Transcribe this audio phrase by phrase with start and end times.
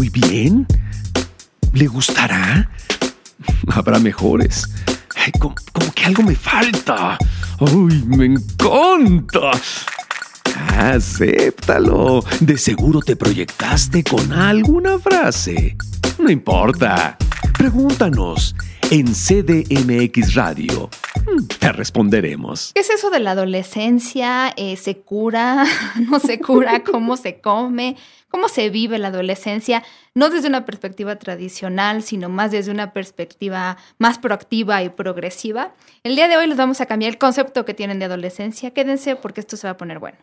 [0.00, 0.66] ¿Voy bien?
[1.74, 2.70] ¿Le gustará?
[3.68, 4.66] Habrá mejores.
[5.14, 7.18] Ay, como, como que algo me falta.
[7.58, 9.50] ¡Ay, me encanta!
[10.78, 12.24] Acéptalo.
[12.40, 15.76] De seguro te proyectaste con alguna frase.
[16.18, 17.18] No importa.
[17.58, 18.56] Pregúntanos
[18.90, 20.88] en CDMX Radio.
[21.26, 22.72] Mm, Te responderemos.
[22.74, 24.54] ¿Qué es eso de la adolescencia?
[24.56, 25.66] Eh, ¿Se cura?
[26.10, 26.82] ¿No se cura?
[26.84, 27.96] ¿Cómo se come?
[28.30, 29.82] ¿Cómo se vive la adolescencia?
[30.14, 35.74] No desde una perspectiva tradicional, sino más desde una perspectiva más proactiva y progresiva.
[36.04, 38.70] El día de hoy les vamos a cambiar el concepto que tienen de adolescencia.
[38.72, 40.18] Quédense porque esto se va a poner bueno.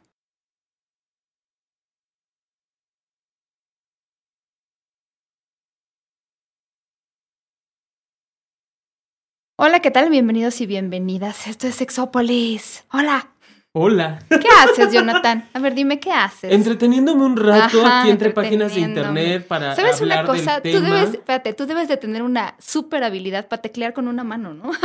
[9.60, 10.10] Hola, ¿qué tal?
[10.10, 11.48] Bienvenidos y bienvenidas.
[11.48, 12.86] Esto es Sexópolis.
[12.94, 13.37] Hola.
[13.80, 14.20] Hola.
[14.28, 15.48] ¿Qué haces, Jonathan?
[15.54, 16.52] A ver, dime qué haces.
[16.52, 20.60] Entreteniéndome un rato Ajá, aquí entre páginas de internet para ¿Sabes una cosa?
[20.60, 20.96] del Tú tema.
[20.96, 24.72] debes, espérate, tú debes de tener una super habilidad para teclear con una mano, ¿no?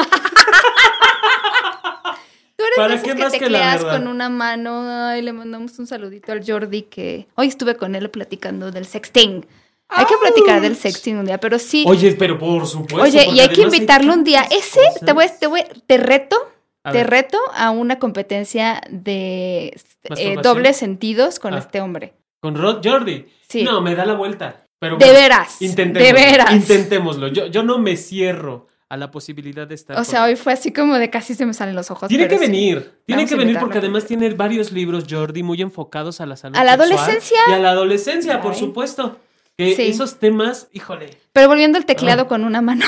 [2.57, 3.99] Tú eres ¿Para qué que más que la tecleas verdad?
[3.99, 4.83] con una mano.
[5.09, 9.47] Ay, le mandamos un saludito al Jordi que hoy estuve con él platicando del sexting.
[9.89, 11.85] Hay que platicar del sexting un día, pero sí.
[11.89, 13.03] Oye, pero por supuesto.
[13.03, 14.43] Oye, y hay que invitarlo un día.
[14.51, 16.37] Ese, te voy, te voy, te reto,
[16.85, 19.77] A te ver, reto a una competencia de
[20.17, 21.59] eh, dobles sentidos con Ah.
[21.59, 22.15] este hombre.
[22.41, 23.27] Con Rod Jordi.
[23.49, 23.63] Sí.
[23.63, 24.65] No, me da la vuelta.
[24.81, 25.63] Pero de veras.
[25.63, 26.07] Intentémoslo.
[26.07, 26.53] De veras.
[26.53, 27.29] Intentémoslo.
[27.29, 29.97] Yo, yo no me cierro a la posibilidad de estar.
[29.99, 32.09] O sea, hoy fue así como de casi se me salen los ojos.
[32.09, 32.41] Tiene que sí.
[32.41, 36.37] venir, tiene Vamos que venir porque además tiene varios libros, Jordi, muy enfocados a la
[36.37, 36.57] salud.
[36.57, 37.39] ¿A la sexual adolescencia?
[37.49, 39.19] Y a la adolescencia, por supuesto.
[39.57, 39.83] Que Sí.
[39.83, 41.11] esos temas, híjole.
[41.33, 42.29] Pero volviendo al teclado Ah.
[42.29, 42.85] con una mano.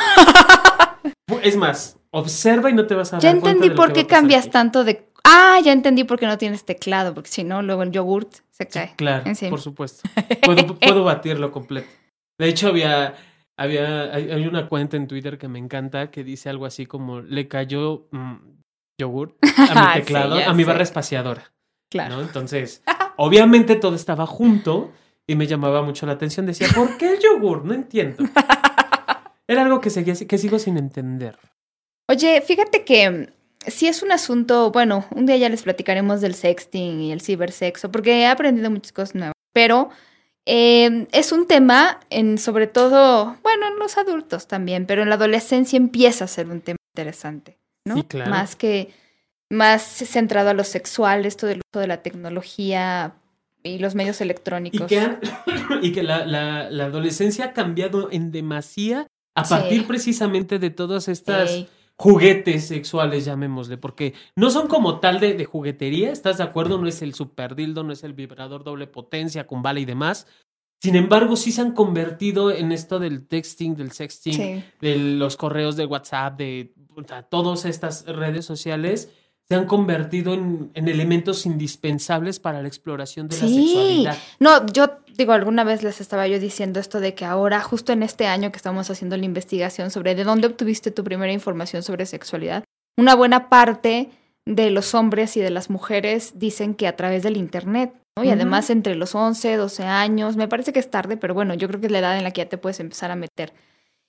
[1.42, 3.92] Es más, observa y no te vas a dar Ya cuenta entendí de lo por
[3.92, 4.50] qué cambias aquí.
[4.52, 5.08] tanto de.
[5.24, 8.66] Ah, ya entendí por qué no tienes teclado, porque si no, luego el yogurt se
[8.66, 8.92] cae.
[8.96, 9.48] Claro, En sí.
[9.48, 10.08] por supuesto.
[10.42, 11.88] Puedo, puedo batirlo completo.
[12.38, 13.14] De hecho, había,
[13.56, 17.20] había, hay, hay una cuenta en Twitter que me encanta que dice algo así como
[17.20, 18.34] le cayó mm,
[19.00, 21.52] yogur a Sí, mi teclado, ya a mi barra espaciadora.
[21.90, 22.16] Claro.
[22.16, 22.22] ¿no?
[22.22, 22.82] Entonces,
[23.16, 24.92] obviamente todo estaba junto
[25.26, 26.44] y me llamaba mucho la atención.
[26.44, 27.64] Decía, ¿por qué el yogur?
[27.64, 28.24] No entiendo.
[29.48, 31.38] Era algo que, seguía, que sigo sin entender.
[32.08, 33.26] Oye, fíjate que mm,
[33.66, 37.90] sí es un asunto, bueno, un día ya les platicaremos del sexting y el cibersexo,
[37.90, 39.88] porque he aprendido muchas cosas nuevas, pero
[40.46, 45.14] eh, es un tema en sobre todo, bueno, en los adultos también, pero en la
[45.14, 47.94] adolescencia empieza a ser un tema interesante, ¿no?
[47.96, 48.30] Sí, claro.
[48.30, 48.92] Más que,
[49.50, 53.14] más centrado a lo sexual, esto del uso de la tecnología
[53.62, 54.86] y los medios Y electrónicos.
[54.88, 55.16] que,
[55.82, 59.54] y que la, la- la adolescencia ha cambiado en demasía a Sí.
[59.54, 61.64] partir precisamente de todas estas
[61.96, 66.78] juguetes sexuales, llamémosle, porque no son como tal de, de juguetería, ¿estás de acuerdo?
[66.78, 70.26] No es el super dildo, no es el vibrador doble potencia con bala y demás.
[70.84, 74.64] Sin embargo, sí se han convertido en esto del texting, del sexting, sí.
[74.82, 76.74] de los correos de WhatsApp, de
[77.30, 79.10] todas estas redes sociales,
[79.48, 84.18] se han convertido en, en elementos indispensables para la exploración de la sexualidad.
[84.40, 88.02] No, yo digo, alguna vez les estaba yo diciendo esto de que ahora, justo en
[88.02, 92.06] este año que estamos haciendo la investigación sobre de dónde obtuviste tu primera información sobre
[92.06, 92.64] sexualidad,
[92.96, 94.10] una buena parte
[94.46, 98.24] de los hombres y de las mujeres dicen que a través del Internet, ¿no?
[98.24, 101.66] Y además entre los 11, 12 años, me parece que es tarde, pero bueno, yo
[101.68, 103.52] creo que es la edad en la que ya te puedes empezar a meter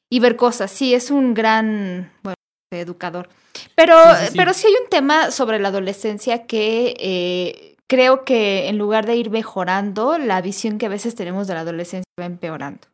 [0.10, 0.72] y ver cosas.
[0.72, 2.35] Sí, es un gran, bueno,
[2.80, 3.30] educador.
[3.76, 4.38] Pero, Sí, sí, sí.
[4.38, 9.16] pero sí hay un tema sobre la adolescencia que eh, creo que en lugar de
[9.16, 12.88] ir mejorando, la visión que a veces tenemos de la adolescencia va empeorando.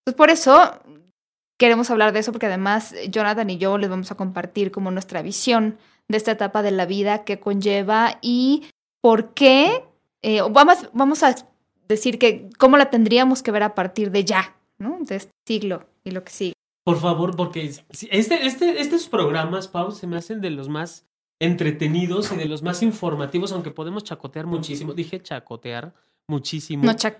[0.00, 0.78] Entonces, por eso
[1.58, 5.22] queremos hablar de eso, porque además Jonathan y yo les vamos a compartir como nuestra
[5.22, 5.78] visión
[6.08, 8.70] de esta etapa de la vida que conlleva y
[9.02, 9.84] por qué,
[10.22, 11.34] eh, vamos, vamos a
[11.86, 14.98] decir que cómo la tendríamos que ver a partir de ya, ¿no?
[15.00, 16.52] De este siglo y lo que sigue.
[16.88, 21.06] Por favor, porque si- este, este, estos programas, Pau, se me hacen de los más
[21.38, 24.94] entretenidos y de los más informativos, aunque podemos chacotear muchísimo.
[24.94, 25.92] Dije chacotear
[26.26, 26.84] muchísimo.
[26.86, 27.12] No, Chuck.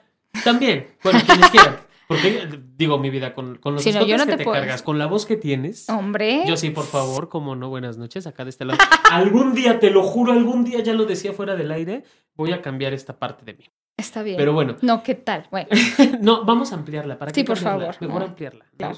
[0.43, 1.77] También, bueno, quienes quieran.
[2.07, 2.49] Porque,
[2.79, 5.27] digo, mi vida, con, con los no, yo no que te cargas, con la voz
[5.27, 5.87] que tienes.
[5.91, 6.45] Hombre.
[6.47, 8.79] Yo sí, por favor, como no, buenas noches, acá de este lado.
[9.11, 12.05] algún día, te lo juro, algún día, ya lo decía fuera del aire,
[12.35, 13.65] voy a cambiar esta parte de mí.
[13.99, 14.39] Está bien.
[14.39, 15.47] Pero bueno, No, ¿qué tal?
[15.51, 15.69] Bueno,
[16.23, 17.19] no, vamos a ampliarla.
[17.19, 17.95] ¿Para Sí, por favor.
[18.01, 18.65] Mejor No, ampliarla.
[18.79, 18.97] claro.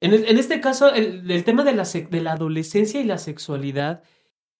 [0.00, 3.18] En, el- en este caso, el, el tema de la, de la adolescencia y la
[3.18, 4.02] sexualidad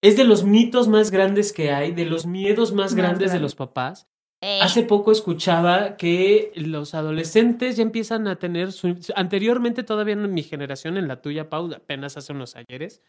[0.03, 3.41] es de los mitos más grandes que hay, de los miedos más Más grandes de
[3.41, 4.09] los papás.
[4.41, 10.33] Eh, Hace poco escuchaba que los adolescentes ya empiezan a tener su, anteriormente todavía en
[10.33, 13.03] mi generación, en la tuya, Pau, apenas hace unos ayeres,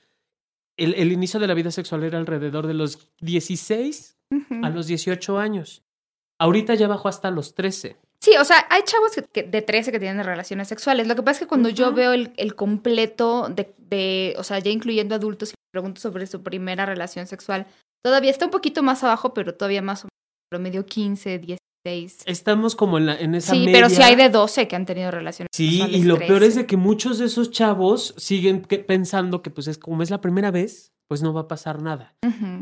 [0.77, 4.65] el, el inicio de la vida sexual era alrededor de los 16 ujú.
[4.65, 5.83] a los 18 años.
[6.39, 7.97] Ahorita ya bajó hasta los 13.
[8.21, 11.07] Sí, o sea, hay chavos que, de 13 que tienen relaciones sexuales.
[11.07, 14.59] Lo que pasa es que cuando yo veo el, el completo de, de, o sea,
[14.59, 17.65] ya incluyendo adultos y pregunto sobre su primera relación sexual,
[18.03, 22.23] todavía está un poquito más abajo, pero todavía más o menos promedio 15, 16.
[22.25, 23.73] Estamos como en, la, en esa Sí, media.
[23.73, 25.97] pero sí hay de 12 que han tenido relaciones Sí, sexuales.
[25.97, 26.45] y lo peor 13.
[26.47, 30.09] es de que muchos de esos chavos siguen que- pensando que pues es como es
[30.09, 32.15] la primera vez, pues no va a pasar nada.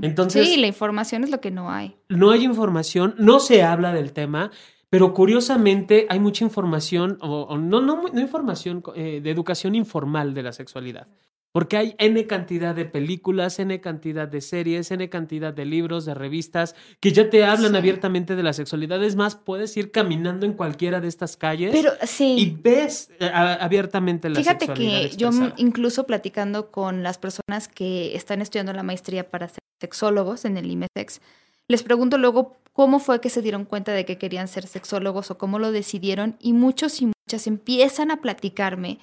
[0.03, 1.97] Entonces- Sí, la información es lo que no hay.
[2.09, 4.51] No hay información, no se habla del tema,
[4.89, 10.33] pero curiosamente hay mucha información, o, o no, no, no información eh, de educación informal
[10.33, 11.07] de la sexualidad.
[11.53, 16.13] Porque hay N cantidad de películas, N cantidad de series, N cantidad de libros, de
[16.13, 17.77] revistas, que ya te hablan Sí.
[17.77, 19.03] abiertamente de la sexualidad.
[19.03, 24.29] Es más, puedes ir caminando en cualquiera de estas calles Pero y ves eh, abiertamente
[24.29, 25.09] la fíjate sexualidad.
[25.09, 30.45] que yo incluso platicando con las personas que están estudiando la maestría para ser sexólogos
[30.45, 31.21] en el IMESEX,
[31.67, 35.37] les pregunto luego cómo fue que se dieron cuenta de que querían ser sexólogos o
[35.37, 38.99] cómo lo decidieron y muchos y muchas empiezan a platicarme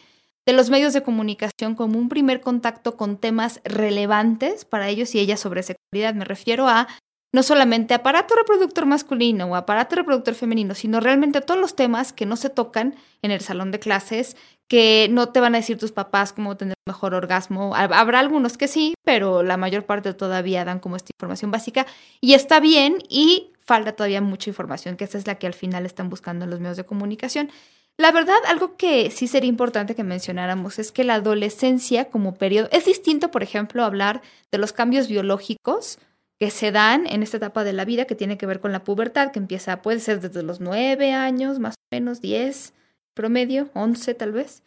[0.46, 5.18] de los medios de comunicación como un primer contacto con temas relevantes para ellos y
[5.18, 6.14] ellas sobre sexualidad.
[6.14, 6.86] Me refiero a
[7.34, 12.26] no solamente aparato reproductor masculino o aparato reproductor femenino, sino realmente todos los temas que
[12.26, 14.36] no se tocan en el salón de clases,
[14.68, 17.74] que no te van a decir tus papás cómo tener mejor orgasmo.
[17.74, 21.86] Hab- Habrá algunos que sí, pero la mayor parte todavía dan como esta información básica
[22.20, 25.86] y está bien y falta todavía mucha información, que esa es la que al final
[25.86, 27.50] están buscando en los medios de comunicación.
[27.96, 32.68] La verdad, algo que sí sería importante que mencionáramos es que la adolescencia como periodo
[32.70, 34.22] es distinto, por ejemplo, hablar
[34.52, 35.98] de los cambios biológicos
[36.44, 38.84] que se dan en esta etapa de la vida que tiene que ver con la
[38.84, 42.74] pubertad, que empieza, puede ser desde los nueve años, más o menos, 10
[43.14, 44.62] promedio, 11 tal vez,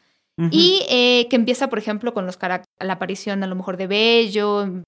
[0.49, 4.63] y eh, que empieza, por ejemplo, con los la aparición a lo mejor de vello,
[4.63, 4.85] empiezan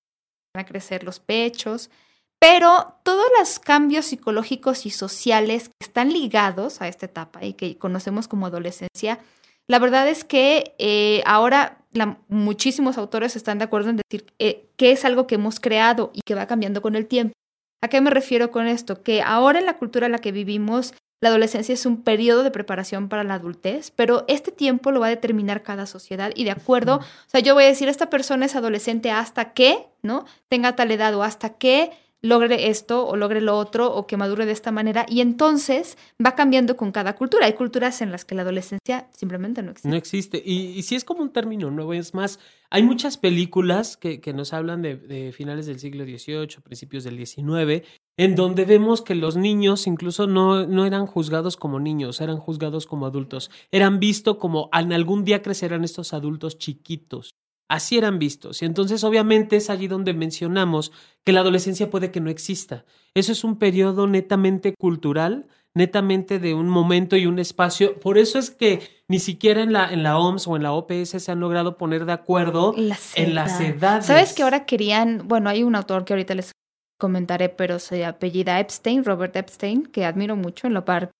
[0.56, 1.92] a crecer los pechos,
[2.40, 7.78] pero todos los cambios psicológicos y sociales que están ligados a esta etapa y que
[7.78, 9.20] conocemos como adolescencia,
[9.68, 14.70] la verdad es que eh, ahora la- muchísimos autores están de acuerdo en decir eh,
[14.78, 17.34] que es algo que hemos creado y que va cambiando con el tiempo.
[17.82, 19.02] ¿A qué me refiero con esto?
[19.04, 22.52] Que ahora en la cultura en la que vivimos, la adolescencia es un periodo de
[22.52, 26.52] preparación para la adultez, pero este tiempo lo va a determinar cada sociedad y de
[26.52, 30.26] acuerdo, o sea, yo voy a decir, esta persona es adolescente hasta que, ¿no?
[30.48, 31.92] Tenga tal edad o hasta que
[32.22, 36.36] logre esto o logre lo otro o que madure de esta manera y entonces va
[36.36, 37.46] cambiando con cada cultura.
[37.46, 39.90] Hay culturas en las que la adolescencia simplemente no existe.
[39.90, 40.44] No existe.
[40.46, 41.94] Y, sí es como un término nuevo.
[41.94, 42.40] Es más,
[42.70, 47.26] hay muchas películas que, que nos hablan de, de finales del siglo XVIII, principios del
[47.26, 47.86] XIX,
[48.18, 52.86] en donde vemos que los niños incluso no, no eran juzgados como niños, eran juzgados
[52.86, 53.50] como adultos.
[53.72, 57.32] Eran vistos como en algún día crecerán estos adultos chiquitos.
[57.70, 58.62] Así eran vistos.
[58.62, 60.92] Y entonces obviamente es allí donde mencionamos
[61.24, 62.84] que la adolescencia puede que no exista.
[63.14, 65.46] Eso es un periodo netamente cultural,
[65.76, 68.00] netamente de un momento y un espacio.
[68.00, 71.10] Por eso es que ni siquiera en la, en la OMS o en la OPS
[71.24, 73.60] se han logrado poner de acuerdo en las edades.
[73.62, 74.06] edades.
[74.08, 75.28] ¿Sabes que ahora querían?
[75.28, 76.52] Bueno, hay un autor que ahorita les
[77.00, 81.12] comentaré, pero se apellida Epstein, Robert Epstein, que admiro mucho en lo par-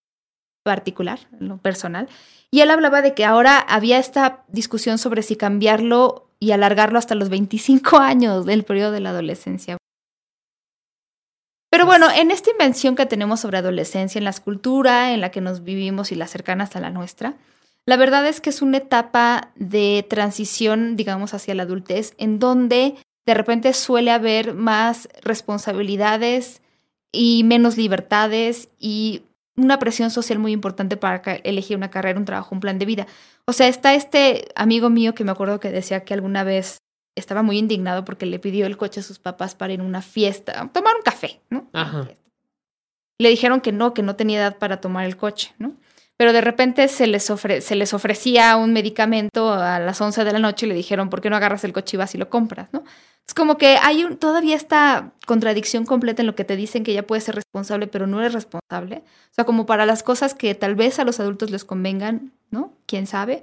[0.66, 2.10] particular, en lo personal.
[2.52, 7.16] Y él hablaba de que ahora había esta discusión sobre si cambiarlo y alargarlo hasta
[7.16, 9.78] los 25 años del periodo de la adolescencia.
[11.70, 15.42] Pero bueno, en esta invención que tenemos sobre adolescencia, en la cultura en la que
[15.42, 17.36] nos vivimos y la cercana hasta la nuestra,
[17.86, 22.96] la verdad es que es una etapa de transición, digamos, hacia la adultez, en donde
[23.26, 26.62] de repente suele haber más responsabilidades
[27.12, 29.24] y menos libertades y
[29.60, 33.08] una presión social muy importante para elegir una carrera, un trabajo, un plan de vida.
[33.46, 36.80] O sea, está este amigo mío que me acuerdo que decía que alguna vez
[37.16, 40.02] estaba muy indignado porque le pidió el coche a sus papás para ir a una
[40.02, 41.70] fiesta, a tomar un café, ¿no?
[41.74, 42.08] Ajá.
[43.20, 45.76] Le dijeron que no, que no tenía edad para tomar el coche, ¿no?
[46.20, 50.40] Pero de repente se les, se les ofrecía un medicamento a las 11 de la
[50.40, 52.68] noche y le dijeron, ¿por qué no agarras el coche y vas y lo compras,
[52.74, 52.84] no?
[53.26, 56.92] Es como que hay un, todavía esta contradicción completa en lo que te dicen que
[56.92, 58.98] ya puedes ser responsable, pero no eres responsable.
[59.32, 62.74] O sea, como para las cosas que tal vez a los adultos les convengan, ¿no?
[62.86, 63.42] ¿Quién sabe?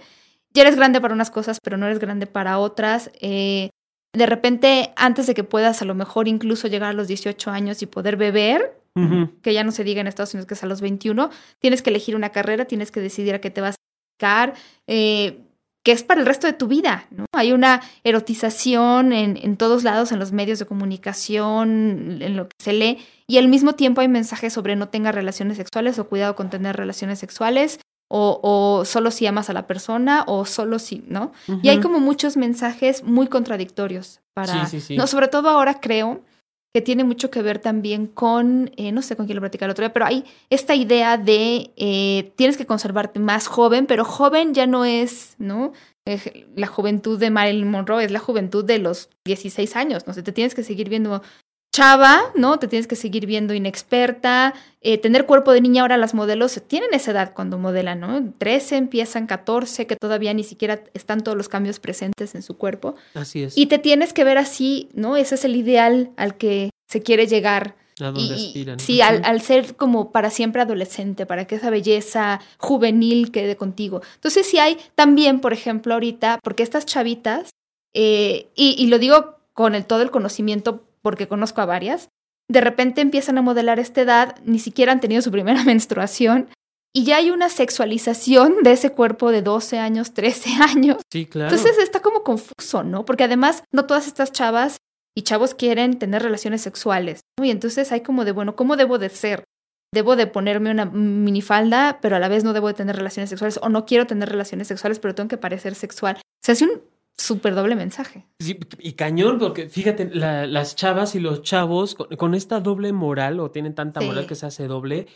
[0.52, 3.10] Ya eres grande para unas cosas, pero no eres grande para otras.
[3.22, 3.70] Eh,
[4.12, 7.80] de repente, antes de que puedas a lo mejor incluso llegar a los 18 años
[7.80, 8.78] y poder beber,
[9.42, 11.90] Que ya no se diga en Estados Unidos que es a los 21, tienes que
[11.90, 13.78] elegir una carrera, tienes que decidir a qué te vas a
[14.18, 14.54] dedicar,
[14.86, 15.42] eh,
[15.84, 17.26] que es para el resto de tu vida, ¿no?
[17.32, 22.56] Hay una erotización en, en todos lados, en los medios de comunicación, en lo que
[22.58, 22.98] se lee,
[23.28, 26.76] y al mismo tiempo hay mensajes sobre no tenga relaciones sexuales o cuidado con tener
[26.76, 31.32] relaciones sexuales, o, o solo si amas a la persona, o solo si, ¿no?
[31.62, 34.66] Y hay como muchos mensajes muy contradictorios para...
[34.66, 34.96] Sí, sí, sí.
[34.96, 36.24] No, sobre todo ahora creo
[36.76, 39.70] que tiene mucho que ver también con, eh, no sé con quién lo platicaba el
[39.70, 44.52] otro día, pero hay esta idea de eh, tienes que conservarte más joven, pero joven
[44.52, 45.72] ya no es, ¿no?
[46.54, 50.32] La juventud de Marilyn Monroe es la juventud de los 16 años, no sé, te
[50.32, 51.22] tienes que seguir viendo
[51.76, 52.58] chava, ¿no?
[52.58, 56.88] Te tienes que seguir viendo inexperta, eh, tener cuerpo de niña, ahora las modelos tienen
[56.94, 58.32] esa edad cuando modelan, ¿no?
[58.38, 62.94] 13 empiezan, 14, que todavía ni siquiera están todos los cambios presentes en su cuerpo.
[63.14, 63.58] Así es.
[63.58, 65.18] Y te tienes que ver así, ¿no?
[65.18, 67.74] Ese es el ideal al que se quiere llegar.
[68.00, 68.78] a donde Y- aspiran.
[68.80, 74.02] Sí, al, al ser como para siempre adolescente, para que esa belleza juvenil quede contigo.
[74.16, 77.50] Entonces, sí hay también, por ejemplo, ahorita, porque estas chavitas,
[77.94, 82.08] eh, y, y lo digo con el, todo el conocimiento, porque conozco a varias,
[82.50, 86.48] de repente empiezan a modelar esta edad, ni siquiera han tenido su primera menstruación,
[86.92, 90.96] y ya hay una sexualización de ese cuerpo de 12 años, 13 años.
[91.12, 91.54] Sí, claro.
[91.54, 93.04] Entonces está como confuso, ¿no?
[93.04, 94.78] Porque además no todas estas chavas
[95.16, 97.44] y chavos quieren tener relaciones sexuales, ¿no?
[97.44, 99.44] Y entonces hay como de, bueno, ¿cómo debo de ser?
[99.94, 103.60] Debo de ponerme una minifalda, pero a la vez no debo de tener relaciones sexuales,
[103.62, 106.20] o no quiero tener relaciones sexuales, pero tengo que parecer sexual.
[106.42, 106.82] Se hace un
[107.18, 108.26] súper doble mensaje.
[108.40, 112.92] Sí, y cañón, porque fíjate, la- las chavas y los chavos con, con esta doble
[112.92, 114.06] moral, o tienen tanta Sí.
[114.06, 115.06] moral que se hace doble,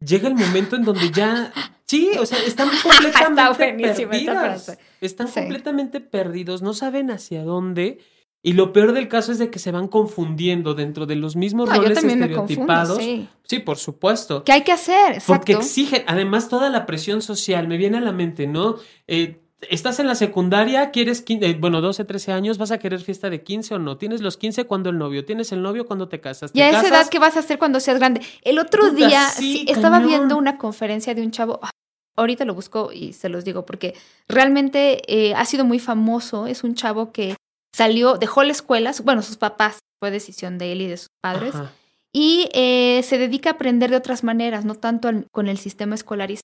[0.00, 1.52] llega el momento en donde ya,
[1.86, 4.78] sí, o sea, están completamente Está perdidas.
[5.00, 5.40] Están Sí.
[5.40, 7.98] completamente perdidos, no saben hacia dónde.
[8.40, 11.68] Y lo peor del caso es de que se van confundiendo dentro de los mismos
[11.68, 12.98] No, roles confundo, estereotipados.
[12.98, 13.28] sí.
[13.42, 14.44] sí, por supuesto.
[14.44, 15.14] ¿Qué hay que hacer?
[15.14, 15.26] Exacto.
[15.26, 18.76] Porque exigen, además, toda la presión social, me viene a la mente, ¿no?
[19.08, 23.28] Eh, estás en la secundaria, quieres, eh, bueno, 12, 13 años, vas a querer fiesta
[23.30, 23.96] de 15 o no.
[23.96, 26.50] Tienes los 15 cuando el novio, tienes el novio cuando te casas.
[26.54, 28.20] Y a esa casas, edad, ¿qué vas a hacer cuando seas grande?
[28.42, 31.58] El otro Puta, día sí, sí, estaba viendo una conferencia de un chavo.
[31.62, 31.70] ah,
[32.16, 33.94] Ahorita lo busco y se los digo porque
[34.28, 36.46] realmente eh, ha sido muy famoso.
[36.46, 37.36] Es un chavo que
[37.74, 41.54] salió, dejó la escuela, bueno, sus papás, fue decisión de él y de sus padres,
[41.54, 41.72] Ajá.
[42.14, 45.94] y eh, se dedica a aprender de otras maneras, no tanto al- con el sistema
[45.94, 46.42] escolarista.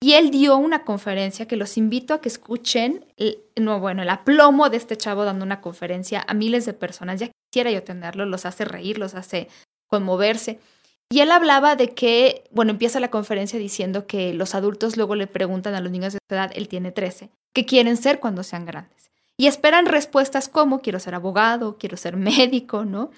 [0.00, 4.10] Y él dio una conferencia que los invito a que escuchen, el- no, bueno, el
[4.10, 7.18] aplomo de este chavo dando una conferencia a miles de personas.
[7.18, 9.48] Ya quisiera yo tenerlo, los hace reír, los hace
[9.88, 10.60] conmoverse.
[11.10, 15.26] Y él hablaba de que, bueno, empieza la conferencia diciendo que los adultos luego le
[15.26, 18.66] preguntan a los niños de su edad, él tiene 13, ¿qué quieren ser cuando sean
[18.66, 19.10] grandes?
[19.38, 23.10] Y esperan respuestas como quiero ser abogado, quiero ser médico, ¿no?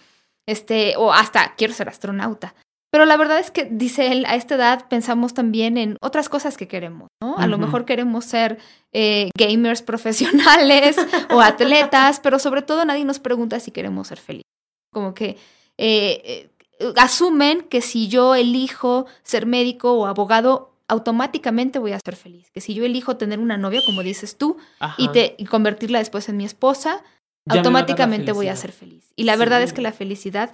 [0.46, 2.54] Este, o hasta quiero ser astronauta.
[2.90, 6.56] Pero la verdad es que, dice él, a esta edad pensamos también en otras cosas
[6.56, 7.36] que queremos, ¿no?
[7.38, 8.58] A lo mejor queremos ser
[8.92, 10.96] eh, gamers profesionales
[11.30, 14.50] o atletas, pero sobre todo nadie nos pregunta si queremos ser felices.
[14.92, 15.36] Como que
[15.78, 22.16] eh, eh, asumen que si yo elijo ser médico o abogado, automáticamente voy a ser
[22.16, 22.50] feliz.
[22.50, 24.56] Que si yo elijo tener una novia, como dices tú,
[24.98, 27.04] y, te, y convertirla después en mi esposa,
[27.46, 29.12] Ya automáticamente voy a ser feliz.
[29.14, 30.52] Y la verdad es que la felicidad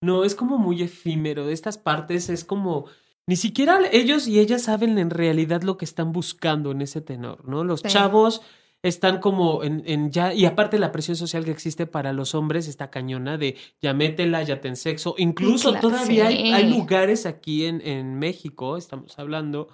[0.00, 1.46] No, es como muy efímero.
[1.46, 2.86] De estas partes es como.
[3.28, 7.48] Ni siquiera ellos y ellas saben en realidad lo que están buscando en ese tenor,
[7.48, 7.64] ¿no?
[7.64, 7.88] Los Sí.
[7.88, 8.40] chavos
[8.82, 10.32] están como en, en ya.
[10.32, 14.44] Y aparte la presión social que existe para los hombres está cañona de ya métela,
[14.44, 15.16] ya ten sexo.
[15.18, 16.52] Incluso Claro, todavía hay, sí.
[16.52, 19.68] hay lugares aquí en, en México, estamos hablando.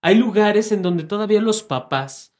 [0.00, 2.32] Hay lugares en donde todavía los papás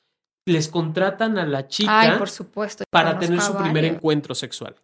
[0.46, 2.84] les contratan a la chica Ay, por supuesto.
[2.90, 4.76] para tener su primer encuentro sexual.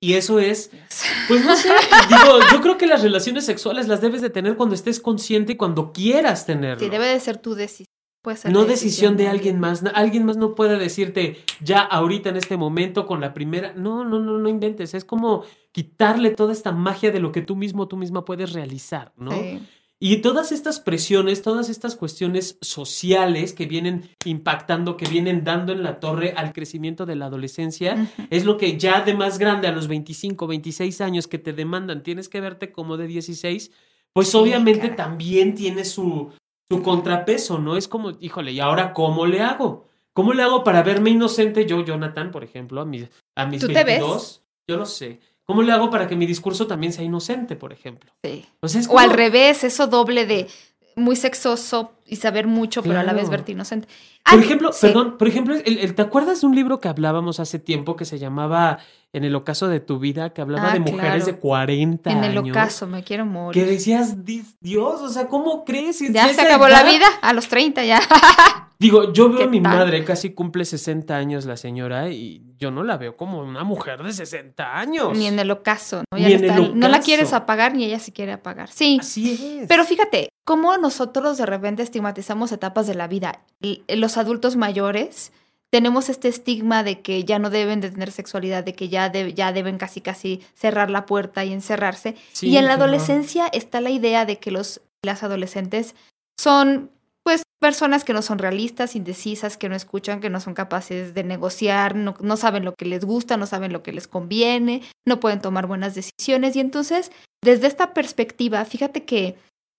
[0.00, 0.70] Y eso es,
[1.28, 1.70] pues no sé,
[2.08, 5.56] digo, yo creo que las relaciones sexuales las debes de tener cuando estés consciente y
[5.56, 6.80] cuando quieras tenerlo.
[6.80, 7.86] Sí, debe de ser tu decisión.
[8.22, 9.84] Puede ser no la decisión de alguien más.
[9.94, 13.72] Alguien más no puede decirte ya ahorita en este momento con la primera.
[13.74, 14.94] No, no, no, no inventes.
[14.94, 19.12] Es como quitarle toda esta magia de lo que tú mismo, tú misma puedes realizar,
[19.16, 19.30] ¿no?
[19.30, 19.60] Sí.
[19.98, 25.82] Y todas estas presiones, todas estas cuestiones sociales que vienen impactando, que vienen dando en
[25.82, 29.72] la torre al crecimiento de la adolescencia, es lo que ya de más grande a
[29.72, 33.70] los 25, 26 años que te demandan, tienes que verte como de 16,
[34.12, 36.30] pues Sí, obviamente también tiene su,
[36.70, 37.78] su contrapeso, ¿no?
[37.78, 39.88] Es como, híjole, ¿y ahora cómo le hago?
[40.12, 43.68] ¿Cómo le hago para verme inocente yo, Jonathan, por ejemplo, a mis, a mis ¿Tú
[43.68, 44.42] te 22?
[44.68, 45.20] Yo no sé.
[45.46, 48.10] ¿Cómo le hago para que mi discurso también sea inocente, por ejemplo?
[48.24, 48.44] Sí.
[48.60, 50.48] O, sea, O al revés, eso doble de
[50.96, 53.88] muy sexoso y saber mucho, pero a la vez verte inocente.
[54.24, 54.86] Por Ay, ejemplo, sí.
[54.86, 58.04] perdón, por ejemplo, el- el- ¿te acuerdas de un libro que hablábamos hace tiempo que
[58.04, 58.78] se llamaba
[59.12, 61.26] En el ocaso de tu vida, que hablaba Ah, de mujeres claro.
[61.26, 62.50] de 40 En el años?
[62.54, 63.64] ocaso, me quiero Que morir.
[63.66, 66.00] decías, "Di- Dios, o sea, ¿cómo crees?
[66.12, 67.98] Ya se acabó la vida a los 30 ya.
[68.78, 69.78] Digo, yo veo ¿Qué a mi tal?
[69.78, 74.02] madre, casi cumple 60 años la señora, y yo no la veo como una mujer
[74.02, 75.16] de 60 años.
[75.16, 76.18] Ni en el ocaso, ¿no?
[76.18, 78.68] Ya en el está- No la quieres apagar ni ella se quiere apagar.
[78.70, 78.98] Sí.
[79.00, 79.66] Así es.
[79.66, 83.40] Pero fíjate, cómo nosotros de repente estigmatizamos etapas de la vida.
[83.62, 85.32] L- Los adultos mayores
[85.70, 89.52] tenemos este estigma de que ya no deben de tener sexualidad, de que ya, ya
[89.52, 92.14] deben casi casi cerrar la puerta y encerrarse.
[92.42, 95.94] y en la adolescencia está la idea de que los las adolescentes
[96.38, 96.90] son
[97.22, 101.24] pues personas que no son realistas, indecisas, que no escuchan, que no son capaces de
[101.24, 105.18] negociar, no, no, saben lo que les gusta, no saben lo que les conviene, no
[105.18, 106.54] pueden tomar buenas decisiones.
[106.56, 107.10] Y entonces,
[107.44, 109.36] desde esta perspectiva, fíjate que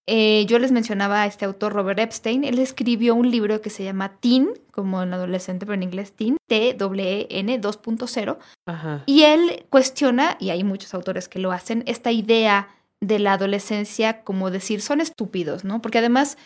[0.09, 3.83] eh, yo les mencionaba a este autor Robert Epstein, él escribió un libro que se
[3.83, 10.51] llama Teen, como en adolescente, pero en inglés Teen, T-W-E-N 2.0, y él cuestiona, y
[10.51, 12.69] hay muchos autores que lo hacen, esta idea
[13.01, 15.81] de la adolescencia como decir, son estúpidos, ¿no?
[15.81, 16.37] Porque además,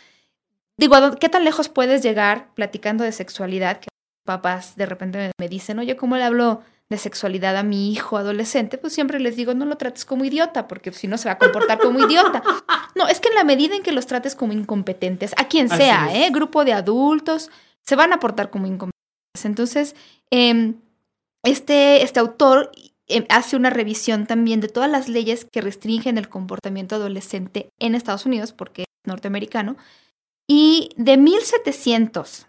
[0.77, 3.89] digo, ¿qué tan lejos puedes llegar platicando de sexualidad que
[4.25, 8.77] papás de repente me dicen, oye, ¿cómo le hablo de sexualidad a mi hijo adolescente,
[8.77, 11.37] pues siempre les digo, no lo trates como idiota, porque si no se va a
[11.39, 12.43] comportar como idiota.
[12.93, 16.13] No, es que en la medida en que los trates como incompetentes, a quien sea,
[16.13, 16.29] ¿eh?
[16.29, 17.49] grupo de adultos,
[17.81, 19.45] se van a portar como incompetentes.
[19.45, 19.95] Entonces,
[20.29, 20.75] em,
[21.43, 22.69] este, este autor
[23.07, 27.95] em, hace una revisión también de todas las leyes que restringen el comportamiento adolescente en
[27.95, 29.77] Estados Unidos, porque es norteamericano,
[30.47, 32.47] y de 1700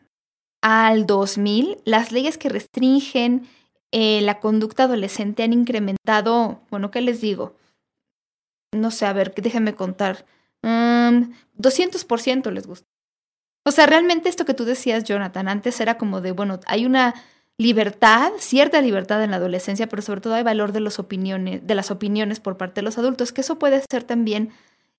[0.60, 3.48] al 2000, las leyes que restringen
[3.92, 7.54] eh, la conducta adolescente han incrementado, bueno, ¿qué les digo?
[8.72, 10.24] No sé, a ver, déjenme contar.
[10.62, 12.86] 200% les gusta.
[13.64, 17.14] O sea, realmente esto que tú decías, Jonathan, antes era como de, bueno, hay una
[17.58, 22.56] libertad, cierta libertad en la adolescencia, pero sobre todo hay valor de las opiniones por
[22.56, 24.50] parte de los adultos, que eso puede ser también,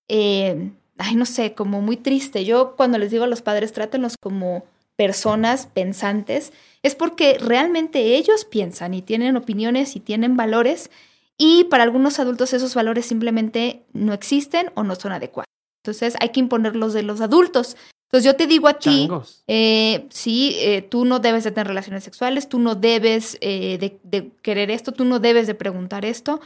[0.07, 2.45] eh, ay, no sé, como muy triste.
[2.45, 8.45] Yo cuando les digo a los padres, trátenlos como personas pensantes, es porque realmente ellos
[8.45, 10.89] piensan y tienen opiniones y tienen valores
[11.37, 15.47] y para algunos adultos esos valores simplemente no existen o no son adecuados.
[15.83, 17.75] Entonces hay que imponerlos de los adultos.
[18.13, 19.09] Entonces yo te digo a ti,
[19.47, 23.99] eh, sí, eh, tú no debes de tener relaciones sexuales, tú no debes eh, de,
[24.03, 26.39] de, querer esto, tú no debes de preguntar esto,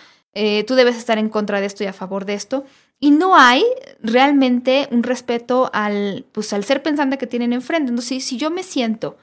[0.66, 2.64] tú debes estar en contra de esto y a favor de esto.
[3.02, 3.66] Y no hay
[4.02, 7.90] realmente un respeto al, pues, al ser pensante que tienen enfrente.
[7.90, 9.18] Entonces, si, yo me siento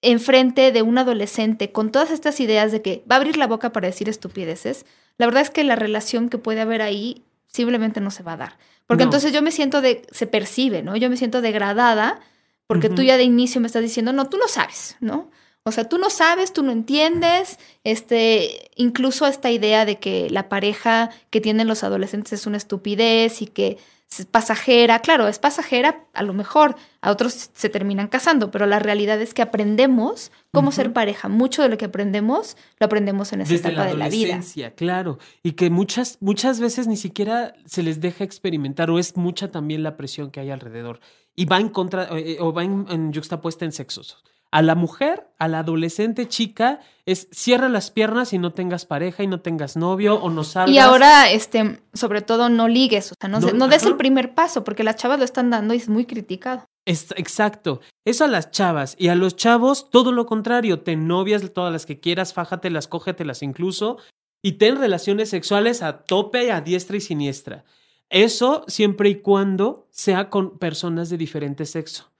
[0.00, 3.72] enfrente de un adolescente con todas estas ideas de que va a abrir la boca
[3.72, 4.86] para decir estupideces,
[5.18, 8.36] la verdad es que la relación que puede haber ahí simplemente no se va a
[8.36, 8.58] dar.
[8.86, 10.96] Porque entonces yo me siento de, se percibe, ¿no?
[10.96, 12.20] Yo me siento degradada
[12.66, 15.30] porque tú ya de inicio me estás diciendo, no, tú no sabes, ¿no?
[15.64, 20.50] O sea, tú no sabes, tú no entiendes, este, incluso esta idea de que la
[20.50, 23.78] pareja que tienen los adolescentes es una estupidez y que
[24.10, 28.78] es pasajera, claro, es pasajera, a lo mejor a otros se terminan casando, pero la
[28.78, 31.28] realidad es que aprendemos cómo ser pareja.
[31.28, 34.40] Mucho de lo que aprendemos lo aprendemos en esa etapa de la vida.
[34.76, 39.50] Claro, y que muchas muchas veces ni siquiera se les deja experimentar o es mucha
[39.50, 41.00] también la presión que hay alrededor
[41.34, 44.22] y va en contra eh, o, va en, en juxtapuesta en sexos
[44.54, 49.24] a la mujer, a la adolescente chica, es cierra las piernas y no tengas pareja
[49.24, 50.72] y no tengas novio o no salgas.
[50.72, 54.62] Y ahora, este, sobre todo, no ligues, o sea, no, no, des el primer paso,
[54.62, 56.66] porque las chavas lo están dando y es muy criticado.
[56.86, 57.80] Es, exacto.
[58.04, 58.94] Eso a las chavas.
[58.96, 60.82] Y a los chavos, todo lo contrario.
[60.82, 63.98] Ten novias todas las que quieras, fájatelas, cógetelas incluso.
[64.40, 67.64] Y ten relaciones sexuales a tope, a diestra y siniestra.
[68.08, 72.13] Eso siempre y cuando sea con personas de diferente sexo.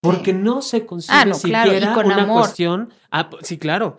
[0.00, 2.92] Porque no se consigue ah, siquiera una cuestión.
[3.10, 3.98] Ah, sí, claro.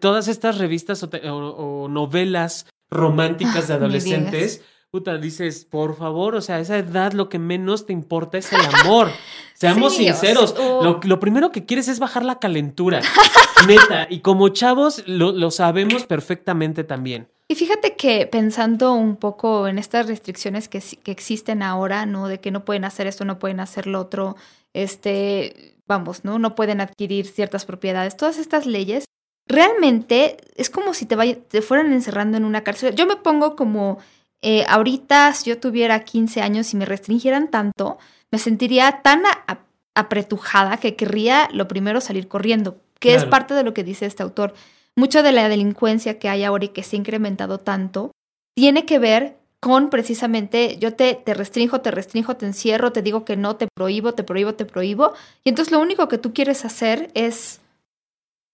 [0.00, 6.60] Todas estas revistas o, novelas románticas de adolescentes, puta, dices, por favor, o sea, a
[6.60, 9.10] esa edad lo que menos te importa es el amor.
[9.54, 10.54] Seamos sinceros.
[10.58, 13.00] lo, primero que quieres es bajar la calentura.
[13.66, 14.06] neta.
[14.10, 17.28] Y como chavos lo, lo sabemos perfectamente también.
[17.50, 22.28] Y fíjate que pensando un poco en estas restricciones que, que, existen ahora, ¿no?
[22.28, 24.36] De que no pueden hacer esto, no pueden hacer lo otro,
[24.74, 26.38] este, vamos, ¿no?
[26.38, 28.16] No pueden adquirir ciertas propiedades.
[28.16, 29.04] Todas estas leyes,
[29.46, 32.94] realmente es como si te, te fueran encerrando en una cárcel.
[32.94, 33.98] Yo me pongo como,
[34.42, 37.98] eh, ahorita, si yo tuviera 15 años y me restringieran tanto,
[38.30, 39.22] me sentiría tan
[39.94, 44.22] apretujada que querría lo primero salir corriendo, que es parte de lo que dice este
[44.22, 44.54] autor.
[44.96, 48.12] Mucha de la delincuencia que hay ahora y que se ha incrementado tanto
[48.54, 53.24] tiene que ver con precisamente yo te, te restringo, te restringo, te encierro, te digo
[53.24, 55.12] que no, te prohíbo, te prohíbo, te prohíbo.
[55.44, 57.60] Y entonces lo único que tú quieres hacer es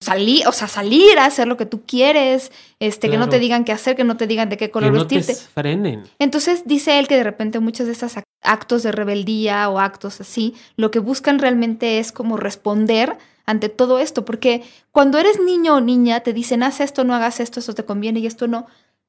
[0.01, 3.65] salir, o sea, salir a hacer lo que tú quieres, este, que no te digan
[3.65, 5.35] qué hacer, que no te digan de qué color que no vestirte.
[5.35, 6.05] Te frenen.
[6.19, 10.55] Entonces dice él que de repente muchos de estos actos de rebeldía o actos así,
[10.77, 13.17] lo que buscan realmente es como responder
[13.47, 17.39] ante todo esto, porque cuando eres niño o niña te dicen haz esto, no hagas
[17.39, 18.67] esto, esto te conviene y esto no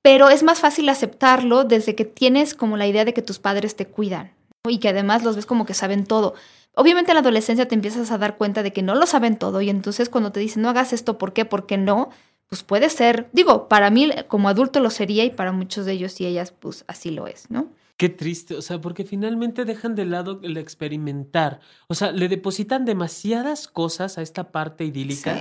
[0.08, 3.76] pero es más fácil aceptarlo desde que tienes como la idea de que tus padres
[3.76, 4.32] te cuidan.
[4.70, 6.34] y que además los ves como que saben todo.
[6.76, 9.60] Obviamente en la adolescencia te empiezas a dar cuenta de que no lo saben todo
[9.60, 11.44] y entonces cuando te dicen no hagas esto, ¿por qué?
[11.44, 12.10] ¿Por qué no?
[12.48, 16.22] Pues puede ser, digo, para mí como adulto lo sería y para muchos de ellos
[16.22, 17.68] y ellas pues así lo es, ¿no?
[17.98, 21.60] Qué triste, o sea, porque finalmente dejan de lado el experimentar.
[21.90, 25.38] O sea, le depositan demasiadas cosas a esta parte idílica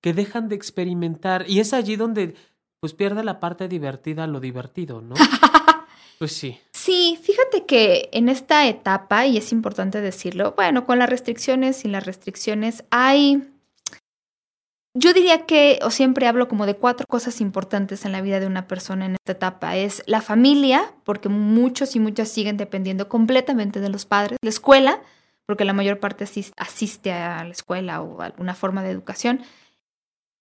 [0.00, 1.44] que dejan de experimentar.
[1.48, 2.34] Y es allí donde
[2.80, 5.14] pues pierde la parte divertida lo divertido, ¿no?
[6.18, 6.60] pues sí.
[6.72, 11.92] Sí, fíjate que en esta etapa, y es importante decirlo, bueno, con las restricciones, sin
[11.92, 13.42] las restricciones, hay
[14.94, 18.46] yo diría que, o siempre hablo como de cuatro cosas importantes en la vida de
[18.46, 19.76] una persona en esta etapa.
[19.76, 24.38] Es la familia, porque muchos y muchas siguen dependiendo completamente de los padres.
[24.42, 25.00] La escuela,
[25.46, 26.24] porque la mayor parte
[26.56, 29.42] asiste a la escuela o a alguna forma de educación.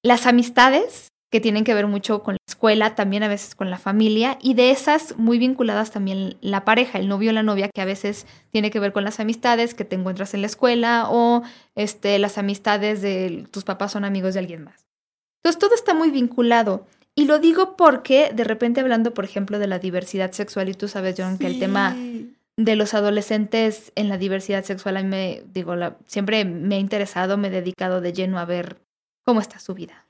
[0.01, 3.77] Las amistades, que tienen que ver mucho con la escuela, también a veces con la
[3.77, 7.81] familia, y de esas muy vinculadas también la pareja, el novio o la novia, que
[7.81, 11.43] a veces tiene que ver con las amistades que te encuentras en la escuela o
[11.75, 14.87] este, las amistades de tus papás son amigos de alguien más.
[15.43, 16.87] Entonces todo está muy vinculado.
[17.15, 20.87] Y lo digo porque de repente hablando, por ejemplo, de la diversidad sexual, y tú
[20.87, 21.95] sabes, John, que el tema
[22.57, 27.37] de los adolescentes en la diversidad sexual, a mí me, digo, siempre me ha interesado,
[27.37, 28.81] me he dedicado de lleno a ver
[29.25, 30.06] cómo está su vida.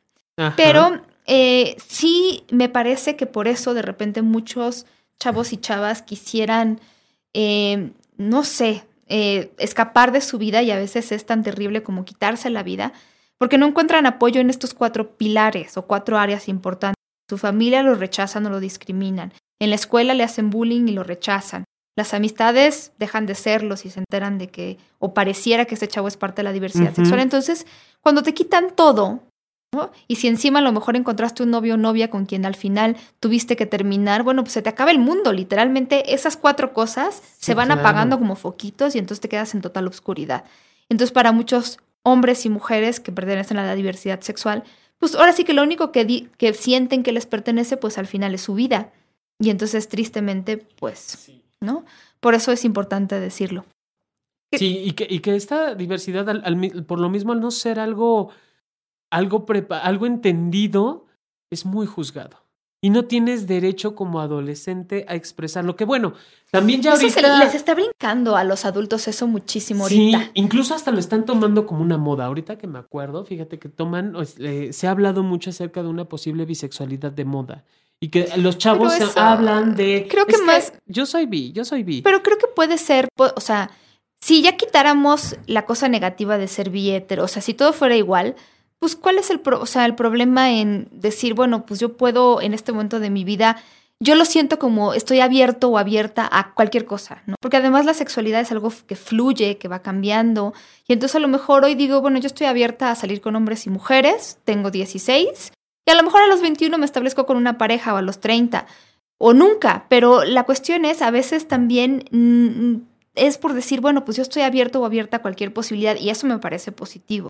[0.55, 4.85] Pero eh, sí me parece que por eso de repente muchos
[5.19, 6.79] chavos y chavas quisieran,
[7.33, 12.05] eh, no sé, eh, escapar de su vida y a veces es tan terrible como
[12.05, 12.93] quitarse la vida,
[13.37, 16.95] porque no encuentran apoyo en estos cuatro pilares o cuatro áreas importantes.
[17.29, 19.33] Su familia lo rechazan o lo discriminan.
[19.59, 21.65] En la escuela le hacen bullying y lo rechazan.
[21.97, 26.07] Las amistades dejan de serlos y se enteran de que, o pareciera que ese chavo
[26.07, 27.19] es parte de la diversidad sexual.
[27.19, 27.65] Entonces,
[28.01, 29.23] cuando te quitan todo,
[30.07, 32.95] y si encima a lo mejor encontraste un novio o novia con quien al final
[33.19, 35.33] tuviste que terminar, bueno, pues se te acaba el mundo.
[35.33, 39.87] Literalmente esas cuatro cosas se van apagando como foquitos y entonces te quedas en total
[39.87, 40.45] oscuridad.
[40.89, 44.63] Entonces para muchos hombres y mujeres que pertenecen a la diversidad sexual,
[44.99, 48.33] pues ahora sí que lo único que, que sienten que les pertenece, pues al final
[48.33, 48.91] es su vida.
[49.39, 51.85] Y entonces tristemente, pues, ¿no?
[52.19, 53.65] Por eso es importante decirlo.
[54.53, 56.25] Sí, y que, y que esta diversidad,
[56.87, 58.31] por lo mismo, al no ser algo
[59.09, 61.05] algo, algo entendido
[61.49, 62.37] es muy juzgado.
[62.79, 66.13] Y no tienes derecho como adolescente a expresar lo que, bueno,
[66.51, 70.19] también ya eso se les está brincando a los adultos eso muchísimo ahorita.
[70.19, 72.25] Sí, incluso hasta lo están tomando como una moda.
[72.25, 76.05] Ahorita que me acuerdo, fíjate que toman, eh, se ha hablado mucho acerca de una
[76.05, 77.65] posible bisexualidad de moda.
[77.99, 80.07] Y que los chavos hablan de...
[80.07, 80.71] Creo que más...
[80.85, 82.03] yo soy bi, yo soy bi.
[82.03, 83.71] Pero creo que puede ser, o sea,
[84.21, 88.35] si ya quitáramos la cosa negativa de ser bi o sea, si todo fuera igual
[88.79, 92.53] pues cuál es el, o sea, el problema en decir, bueno, pues yo puedo en
[92.53, 93.57] este momento de mi vida,
[93.99, 97.35] yo lo siento como estoy abierto o abierta a cualquier cosa, ¿no?
[97.41, 100.53] Porque además la sexualidad es algo que fluye, que va cambiando.
[100.87, 103.65] Y entonces a lo mejor hoy digo, bueno, yo estoy abierta a salir con hombres
[103.65, 105.51] y mujeres, tengo 16,
[105.87, 108.19] y a lo mejor a los 21 me establezco con una pareja o a los
[108.19, 108.67] 30,
[109.17, 112.85] o nunca, pero la cuestión es, a veces también mm,
[113.15, 116.27] es por decir, bueno, pues yo estoy abierto o abierta a cualquier posibilidad y eso
[116.27, 117.29] me parece positivo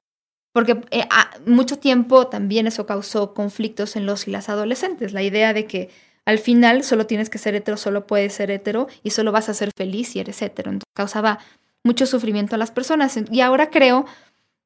[0.57, 1.07] porque eh,
[1.45, 5.91] mucho tiempo también eso causó conflictos en los y las adolescentes, la idea de que
[6.25, 9.53] al final solo tienes que ser hetero, solo puedes ser hetero y solo vas a
[9.53, 10.71] ser feliz si eres hetero.
[10.71, 11.37] Entonces causaba
[11.83, 13.19] mucho sufrimiento a las personas.
[13.31, 14.07] Y ahora creo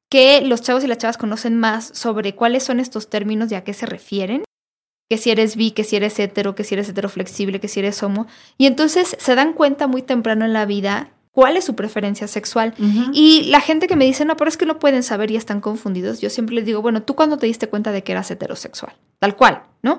[0.08, 3.62] que los chavos y las chavas conocen más sobre cuáles son estos términos y a
[3.62, 4.44] qué se refieren.
[5.10, 7.80] Que si eres bi, que si eres hetero, que si eres hetero flexible, que si
[7.80, 8.28] eres homo.
[8.56, 12.74] Y entonces se dan cuenta muy temprano en la vida cuál es su preferencia sexual.
[13.12, 15.60] Y la gente que me dice, no, pero es que no pueden saber y están
[15.60, 18.92] confundidos, yo siempre les digo, bueno, ¿tú cuándo te diste cuenta de que eras heterosexual?
[19.18, 19.98] Tal cual, ¿no?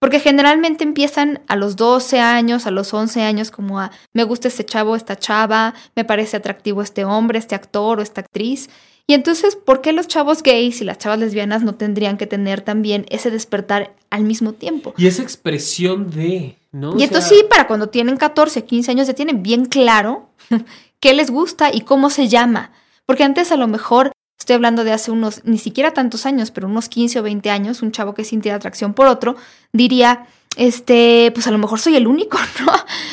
[0.00, 4.48] Porque generalmente empiezan a los 12 años, a los 11 años, como a, me gusta
[4.48, 8.68] este chavo, esta chava, me parece atractivo este hombre, este actor o esta actriz.
[9.06, 12.62] Y entonces, ¿por qué los chavos gays y las chavas lesbianas no tendrían que tener
[12.62, 14.92] también ese despertar al mismo tiempo?
[14.96, 16.56] Y esa expresión de...
[16.72, 20.28] Y entonces sí, para cuando tienen 14, 15 años ya tienen bien claro
[21.00, 22.72] qué les gusta y cómo se llama.
[23.06, 26.68] Porque antes a lo mejor, estoy hablando de hace unos, ni siquiera tantos años, pero
[26.68, 29.36] unos 15 o 20 años, un chavo que sintiera atracción por otro,
[29.72, 30.26] diría,
[30.56, 32.72] este, pues a lo mejor soy el único, ¿no?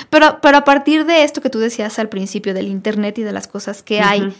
[0.10, 3.32] Pero, pero a partir de esto que tú decías al principio del Internet y de
[3.32, 4.34] las cosas que hay,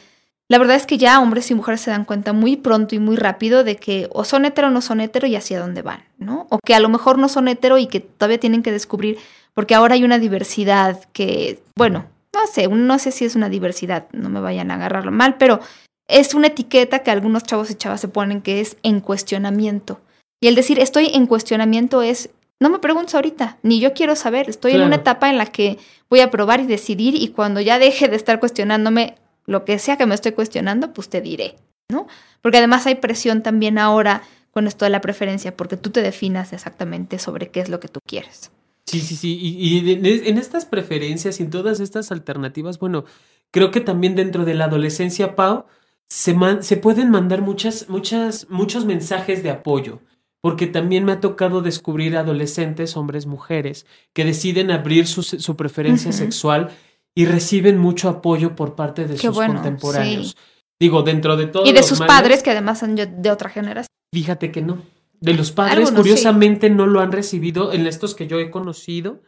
[0.52, 3.16] la verdad es que ya hombres y mujeres se dan cuenta muy pronto y muy
[3.16, 6.48] rápido de que o son hetero o no son hetero y hacia dónde van, ¿no?
[6.50, 9.18] O que a lo mejor no son hetero y que todavía tienen que descubrir,
[9.54, 14.08] porque ahora hay una diversidad que, bueno, no sé, no sé si es una diversidad,
[14.12, 15.60] no me vayan a agarrarlo mal, pero
[16.08, 20.02] es una etiqueta que algunos chavos y chavas se ponen que es en cuestionamiento.
[20.42, 24.50] Y el decir estoy en cuestionamiento es No me preguntes ahorita, ni yo quiero saber.
[24.50, 27.80] Estoy en una etapa en la que voy a probar y decidir y cuando ya
[27.80, 29.16] deje de estar cuestionándome
[29.48, 31.56] lo que sea que me estoy cuestionando, pues te diré,
[31.90, 32.08] ¿no?
[32.42, 36.54] Porque además hay presión también ahora con esto de la preferencia, porque tú te definas
[36.54, 38.52] exactamente sobre qué es lo que tú quieres.
[38.86, 39.38] Sí, sí, sí.
[39.42, 43.06] Y, en estas preferencias y en todas estas alternativas, bueno,
[43.52, 45.66] creo que también dentro de la adolescencia, Pau,
[46.10, 50.02] se, se pueden mandar muchas, muchas, muchos mensajes de apoyo
[50.42, 56.72] porque también me ha tocado descubrir adolescentes, hombres, mujeres, que deciden abrir su, preferencia sexual
[57.16, 60.36] y reciben mucho apoyo por parte de sus contemporáneos.
[60.80, 61.66] Digo, dentro de todo.
[61.68, 63.88] Y de sus padres, que además son de otra generación.
[64.12, 64.80] Fíjate que no.
[65.22, 69.22] De los padres, curiosamente, no lo han recibido, en estos que yo he conocido,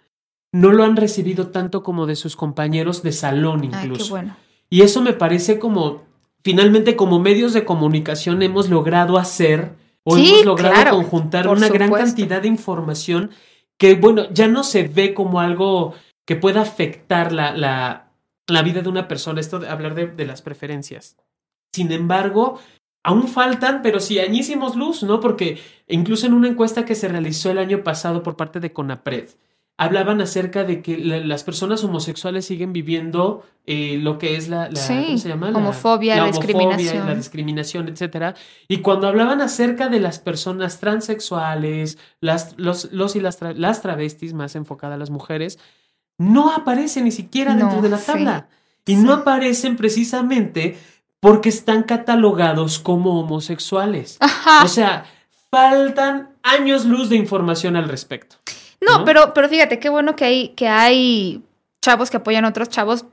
[0.52, 4.06] no lo han recibido tanto como de sus compañeros de salón incluso.
[4.06, 4.38] qué bueno.
[4.70, 6.02] Y eso me parece como,
[6.44, 12.42] finalmente, como medios de comunicación hemos logrado hacer o hemos logrado conjuntar una gran cantidad
[12.42, 13.30] de información
[13.78, 15.94] que, bueno, ya no se ve como algo
[16.26, 18.12] que pueda afectar la, la,
[18.48, 21.18] la vida de una persona, esto de hablar de, de, las preferencias.
[21.72, 22.60] Sin embargo,
[23.04, 25.20] aún faltan, pero sí, añísimos luz, ¿no?
[25.20, 29.30] Porque incluso en una encuesta que se realizó el año pasado por parte de CONAPRED,
[29.78, 35.18] hablaban acerca de que las personas homosexuales siguen viviendo eh, lo que es la, ¿cómo
[35.18, 35.50] se llama?
[35.50, 37.08] homofobia, la, discriminación.
[37.08, 38.36] la discriminación, etcétera.
[38.68, 44.34] Y cuando hablaban acerca de las personas transexuales, las, los, los y las, las travestis,
[44.34, 45.60] más enfocada a las mujeres,
[46.18, 48.48] no aparecen ni siquiera dentro de la tabla.
[48.86, 50.78] y no aparecen precisamente
[51.24, 54.18] porque están catalogados como homosexuales.
[54.62, 55.06] O sea,
[55.50, 58.36] faltan años luz de información al respecto.
[58.82, 61.42] No, Pero, pero fíjate, qué bueno que hay, que hay
[61.82, 63.06] chavos que apoyan a otros chavos.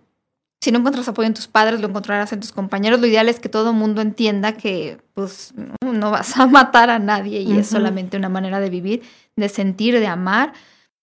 [0.60, 2.98] Si no encuentras apoyo en tus padres, lo encontrarás en tus compañeros.
[2.98, 6.98] Lo ideal es que todo el mundo entienda que pues no vas a matar a
[6.98, 9.02] nadie y es solamente una manera de vivir,
[9.36, 10.52] de sentir, de amar,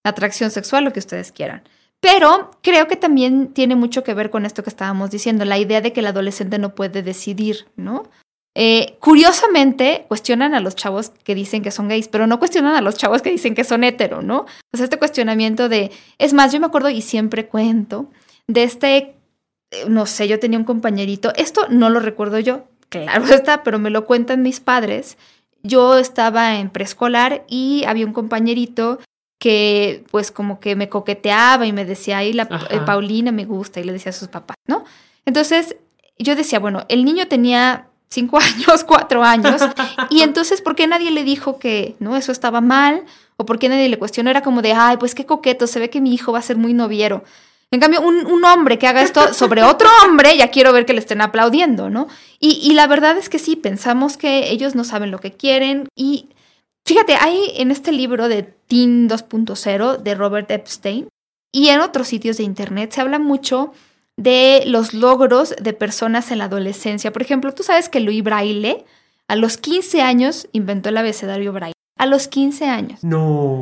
[0.04, 1.64] atracción sexual, lo que ustedes quieran.
[2.00, 5.82] Pero creo que también tiene mucho que ver con esto que estábamos diciendo, la idea
[5.82, 8.04] de que el adolescente no puede decidir, ¿no?
[8.60, 12.82] Eh, curiosamente, cuestionan a los chavos que dicen que son gays, pero no cuestionan a
[12.82, 14.48] los chavos que dicen que son hetero, ¿no?
[14.74, 18.10] O sea, este cuestionamiento de, es más, yo me acuerdo y siempre cuento
[18.48, 18.98] de este,
[19.70, 23.78] eh, no sé, yo tenía un compañerito, esto no lo recuerdo yo, claro está, pero
[23.78, 25.18] me lo cuentan mis padres.
[25.62, 29.00] Yo estaba en preescolar y había un compañerito
[29.40, 33.80] que pues como que me coqueteaba y me decía, ay, la eh, Paulina me gusta
[33.80, 34.84] y le decía a sus papás, ¿no?
[35.26, 35.76] Entonces
[36.18, 39.62] yo decía, bueno, el niño tenía cinco años, cuatro años.
[40.10, 43.04] Y entonces, ¿por qué nadie le dijo que no eso estaba mal?
[43.36, 44.30] ¿O por qué nadie le cuestionó?
[44.30, 46.58] Era como de, ay, pues qué coqueto, se ve que mi hijo va a ser
[46.58, 47.24] muy noviero.
[47.70, 51.00] En cambio, un, hombre que haga esto sobre otro hombre, ya quiero ver que le
[51.00, 52.08] estén aplaudiendo, ¿no?
[52.40, 55.90] Y, y la verdad es que sí, pensamos que ellos no saben lo que quieren.
[55.94, 56.30] Y
[56.88, 61.10] fíjate, hay en este libro de Teen 2.0 de Robert Epstein
[61.52, 63.74] y en otros sitios de internet se habla mucho
[64.16, 67.12] de los logros de personas en la adolescencia.
[67.12, 68.86] Por ejemplo, tú sabes que Louis Braille
[69.28, 71.74] a los 15 años inventó el abecedario Braille.
[71.98, 73.04] A los 15 años.
[73.04, 73.62] No.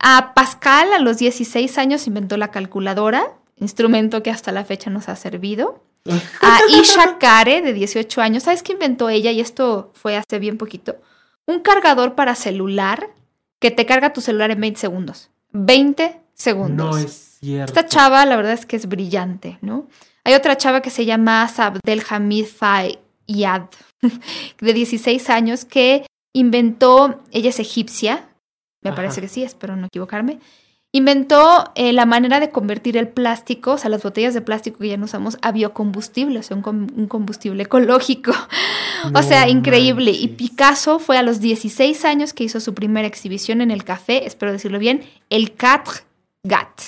[0.00, 5.08] A Pascal a los 16 años inventó la calculadora, instrumento que hasta la fecha nos
[5.08, 5.82] ha servido.
[6.42, 9.30] A Isha Kare de 18 años, ¿sabes qué inventó ella?
[9.30, 10.96] Y esto fue hace bien poquito.
[11.46, 13.10] Un cargador para celular
[13.60, 15.30] que te carga tu celular en 20 segundos.
[15.52, 16.90] 20 segundos.
[16.90, 19.88] No es esta chava, la verdad es que es brillante, ¿no?
[20.24, 23.68] Hay otra chava que se llama Sabdel Hamid Fayyad,
[24.60, 28.28] de 16 años, que inventó, ella es egipcia,
[28.82, 30.40] me parece que sí, espero no equivocarme,
[30.94, 34.86] inventó eh, la manera de convertir el plástico, o sea, las botellas de plástico que
[34.86, 38.30] ya no usamos, a biocombustible, o sea, un, combustible ecológico.
[39.12, 40.12] o sea, increíble.
[40.12, 44.24] Y Picasso fue a los 16 años que hizo su primera exhibición en el café,
[44.24, 45.88] espero decirlo bien, el Cat
[46.44, 46.80] Gat.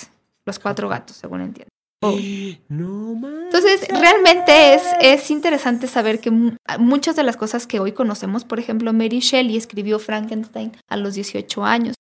[0.45, 1.71] Los cuatro gatos, según entiendo.
[2.01, 2.17] Oh.
[2.69, 3.13] No
[3.47, 6.31] Entonces, realmente es, es interesante saber que
[6.79, 11.15] muchas de las cosas que hoy conocemos, por ejemplo, Mary Shelley escribió Frankenstein a los
[11.15, 11.96] 18 años.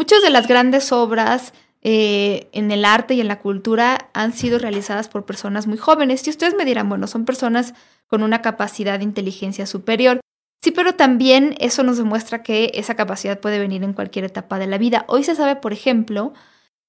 [0.00, 4.58] Muchas de las grandes obras eh, en el arte y en la cultura han sido
[4.58, 6.26] realizadas por personas muy jóvenes.
[6.26, 7.74] Y ustedes me dirán, bueno, son personas
[8.06, 10.20] con una capacidad de inteligencia superior.
[10.62, 14.68] Sí, pero también eso nos demuestra que esa capacidad puede venir en cualquier etapa de
[14.68, 15.04] la vida.
[15.06, 16.32] Hoy se sabe, por ejemplo,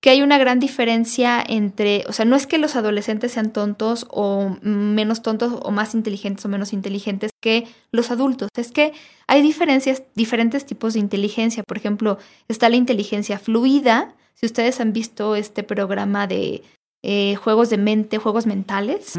[0.01, 4.07] que hay una gran diferencia entre, o sea, no es que los adolescentes sean tontos
[4.09, 8.93] o menos tontos o más inteligentes o menos inteligentes que los adultos, es que
[9.27, 11.63] hay diferencias, diferentes tipos de inteligencia.
[11.63, 14.15] Por ejemplo, está la inteligencia fluida.
[14.33, 16.63] Si ustedes han visto este programa de
[17.03, 19.13] eh, juegos de mente, juegos mentales,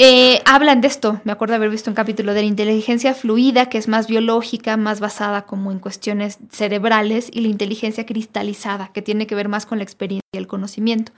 [0.00, 3.78] eh, hablan de esto, me acuerdo haber visto un capítulo de la inteligencia fluida, que
[3.78, 9.26] es más biológica, más basada como en cuestiones cerebrales, y la inteligencia cristalizada, que tiene
[9.26, 11.10] que ver más con la experiencia y el conocimiento.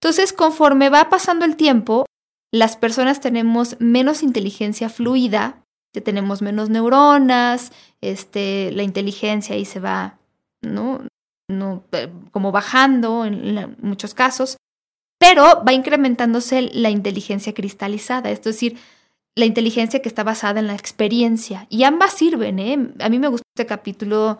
[0.00, 2.06] Entonces, conforme va pasando el tiempo,
[2.52, 5.64] las personas tenemos menos inteligencia fluida,
[6.04, 10.18] tenemos menos neuronas, este, la inteligencia ahí se va,
[10.62, 11.00] ¿no?
[11.48, 14.56] no eh, como bajando en muchos casos,
[15.20, 18.78] pero va incrementándose la inteligencia cristalizada, es decir,
[19.36, 21.66] la inteligencia que está basada en la experiencia.
[21.68, 22.78] Y ambas sirven, ¿eh?
[23.00, 24.38] A mí me gusta este capítulo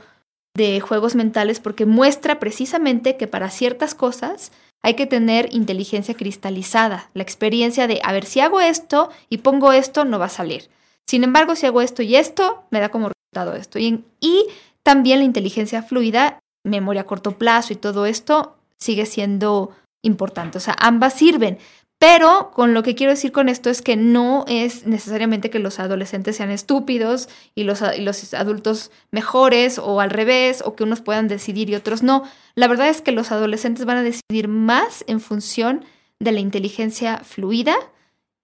[0.56, 7.10] de juegos mentales porque muestra precisamente que para ciertas cosas hay que tener inteligencia cristalizada,
[7.12, 10.70] la experiencia de, a ver, si hago esto y pongo esto, no va a salir.
[11.06, 13.78] Sin embargo, si hago esto y esto, me da como resultado esto.
[13.78, 14.46] Y, y
[14.82, 20.58] también la inteligencia fluida, memoria a corto plazo y todo esto sigue siendo importante.
[20.58, 21.58] O sea, ambas sirven.
[22.00, 25.78] Pero con lo que quiero decir con esto es que no es necesariamente que los
[25.78, 31.28] adolescentes sean estúpidos y los, los, adultos mejores o al revés, o que unos puedan
[31.28, 32.24] decidir y otros no.
[32.54, 35.84] La verdad es que los adolescentes van a decidir más en función
[36.18, 37.76] de la inteligencia fluida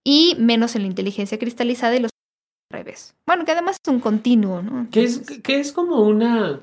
[0.04, 2.10] y menos en la inteligencia cristalizada y los
[2.70, 3.14] al revés.
[3.26, 4.86] Bueno, que además es un continuo, ¿no?
[4.90, 6.60] que, es, que es como una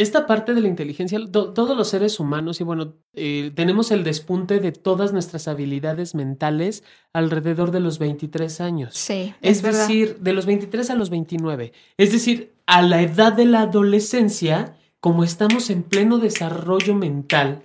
[0.00, 4.58] esta parte de la inteligencia, todos los seres humanos, y bueno, eh, tenemos el despunte
[4.58, 8.94] de todas nuestras habilidades mentales alrededor de los 23 años.
[8.94, 9.34] Sí.
[9.42, 11.72] Es, decir, de los 23 a los 29.
[11.98, 17.62] Es decir, a la edad de la adolescencia, como estamos en pleno desarrollo mental,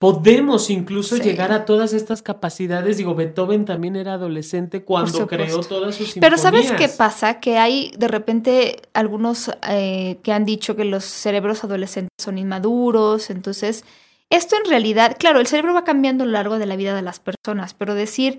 [0.00, 2.96] podemos incluso llegar a todas estas capacidades.
[2.96, 7.38] Digo, Beethoven también era adolescente cuando creó todas sus Pero ¿sabes qué pasa?
[7.38, 13.30] Que hay de repente algunos eh, que han dicho que los cerebros adolescentes son inmaduros,
[13.30, 13.84] entonces...
[14.32, 17.02] Esto en realidad, claro, el cerebro va cambiando a lo largo de la vida de
[17.02, 18.38] las personas, pero decir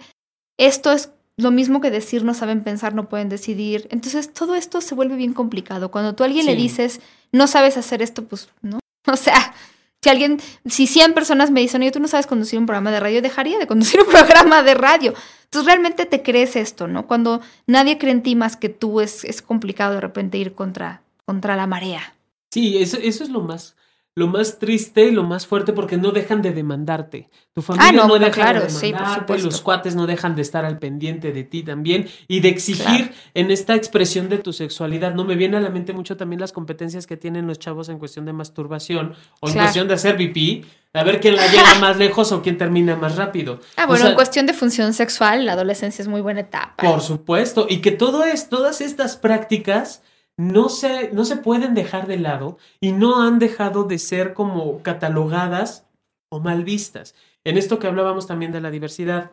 [0.58, 3.90] esto es lo mismo que decir no saben pensar, no pueden decidir.
[3.92, 5.92] Entonces todo esto se vuelve bien complicado.
[5.92, 7.02] Cuando tú a alguien le dices
[7.34, 8.80] no sabes hacer esto, pues no.
[9.12, 9.54] O sea,
[10.04, 13.00] si alguien, si 100 personas me dicen, oye, tú no sabes conducir un programa de
[13.00, 15.14] radio, dejaría de conducir un programa de radio.
[15.44, 17.06] Entonces realmente te crees esto, ¿no?
[17.06, 21.04] Cuando nadie cree en ti más que tú, es, es complicado de repente ir contra,
[21.26, 22.16] contra la marea.
[22.50, 23.76] Sí, eso, eso es lo más,
[24.14, 27.30] lo más triste y lo más fuerte porque no dejan de demandarte.
[27.54, 30.80] Tu familia ah, no, deja claro, de demandarte, los cuates no dejan de estar al
[30.80, 35.14] pendiente de ti también y de exigir en esta expresión de tu sexualidad.
[35.14, 38.00] No me viene a la mente mucho también las competencias que tienen los chavos en
[38.00, 40.66] cuestión de masturbación o en cuestión de hacer pipí.
[40.94, 43.60] A ver quién la llega más lejos o quién termina más rápido.
[43.78, 46.76] Ah, bueno, en cuestión de función sexual, la adolescencia es muy buena etapa.
[46.78, 47.66] Por supuesto.
[47.68, 50.04] Y que todo es, todas estas prácticas
[50.42, 54.82] no se, no se pueden dejar de lado y no han dejado de ser como
[54.82, 55.88] catalogadas
[56.30, 57.14] o mal vistas.
[57.44, 59.32] En esto que hablábamos también de la diversidad,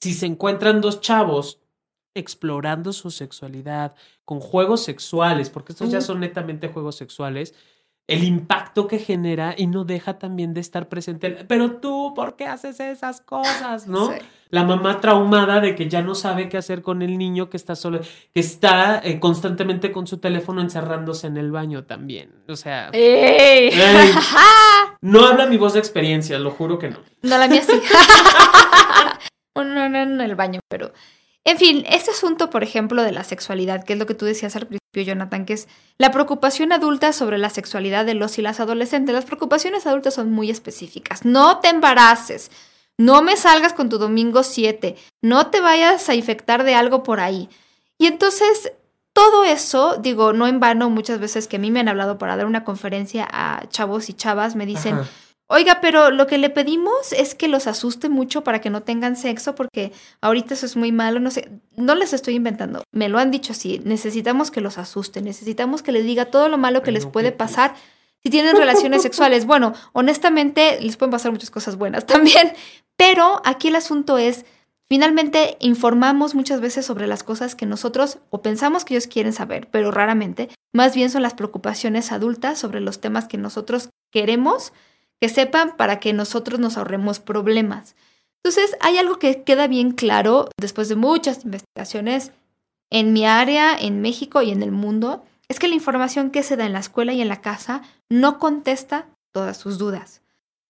[0.00, 1.60] si se encuentran dos chavos
[2.14, 3.94] explorando su sexualidad
[4.26, 7.54] con juegos sexuales, porque estos ya son netamente juegos sexuales,
[8.06, 11.30] el impacto que genera y no deja también de estar presente.
[11.48, 13.86] Pero tú, ¿por qué haces esas cosas?
[13.86, 14.10] ¿No?
[14.52, 17.74] La mamá traumada de que ya no sabe qué hacer con el niño que está
[17.74, 18.00] solo,
[18.34, 22.34] que está eh, constantemente con su teléfono encerrándose en el baño también.
[22.48, 22.90] O sea.
[25.00, 26.98] no habla mi voz de experiencia, lo juro que no.
[27.22, 27.72] No, la mía sí.
[29.56, 30.92] no, no, no en el baño, pero
[31.44, 34.54] en fin, este asunto, por ejemplo, de la sexualidad, que es lo que tú decías
[34.54, 38.60] al principio, Jonathan, que es la preocupación adulta sobre la sexualidad de los y las
[38.60, 39.14] adolescentes.
[39.14, 41.24] Las preocupaciones adultas son muy específicas.
[41.24, 42.50] No te embaraces,
[42.98, 47.20] no me salgas con tu domingo 7, no te vayas a infectar de algo por
[47.20, 47.48] ahí.
[47.98, 48.72] Y entonces,
[49.12, 52.36] todo eso, digo, no en vano, muchas veces que a mí me han hablado para
[52.36, 54.98] dar una conferencia a chavos y chavas, me dicen,
[55.54, 59.16] Oiga, pero lo que le pedimos es que los asuste mucho para que no tengan
[59.16, 63.18] sexo, porque ahorita eso es muy malo, no sé, no les estoy inventando, me lo
[63.18, 66.90] han dicho así, necesitamos que los asusten, necesitamos que les diga todo lo malo que
[66.90, 67.74] les puede pasar
[68.24, 69.46] si tienen relaciones sexuales.
[69.46, 72.52] Bueno, honestamente, les pueden pasar muchas cosas buenas también,
[72.96, 74.44] pero aquí el asunto es,
[74.88, 79.68] finalmente informamos muchas veces sobre las cosas que nosotros o pensamos que ellos quieren saber,
[79.70, 84.72] pero raramente, más bien son las preocupaciones adultas sobre los temas que nosotros queremos
[85.20, 87.94] que sepan para que nosotros nos ahorremos problemas.
[88.42, 92.32] Entonces, hay algo que queda bien claro después de muchas investigaciones
[92.90, 96.56] en mi área, en México y en el mundo, es que la información que se
[96.56, 100.22] da en la escuela y en la casa no contesta todas sus dudas.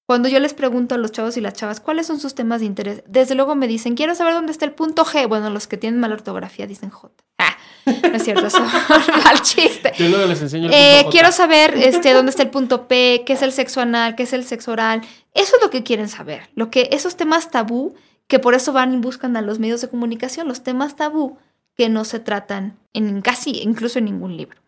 [0.06, 2.66] Cuando yo les pregunto a los chavos y las chavas cuáles son sus temas de
[2.66, 5.28] interés, desde luego me dicen, quiero saber dónde está el punto G.
[5.28, 7.14] Bueno, los que tienen mala ortografía dicen J.
[7.38, 7.56] Ah,
[7.86, 9.92] no es cierto, eso mal chiste.
[9.96, 13.34] Yo luego les enseño el eh, quiero saber este, dónde está el punto P, qué
[13.34, 15.02] es el sexo anal, qué es el sexo oral.
[15.32, 16.50] Eso es lo que quieren saber.
[16.56, 17.94] Lo que, esos temas tabú
[18.26, 21.38] que por eso van y buscan a los medios de comunicación los temas tabú
[21.76, 24.58] que no se tratan en casi, incluso en ningún libro.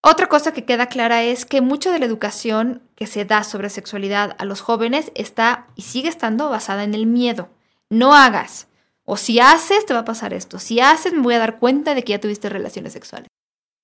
[0.00, 3.68] Otra cosa que queda clara es que mucho de la educación que se da sobre
[3.68, 7.48] sexualidad a los jóvenes está y sigue estando basada en el miedo.
[7.90, 8.68] No hagas.
[9.04, 10.58] O si haces, te va a pasar esto.
[10.58, 13.28] Si haces, me voy a dar cuenta de que ya tuviste relaciones sexuales.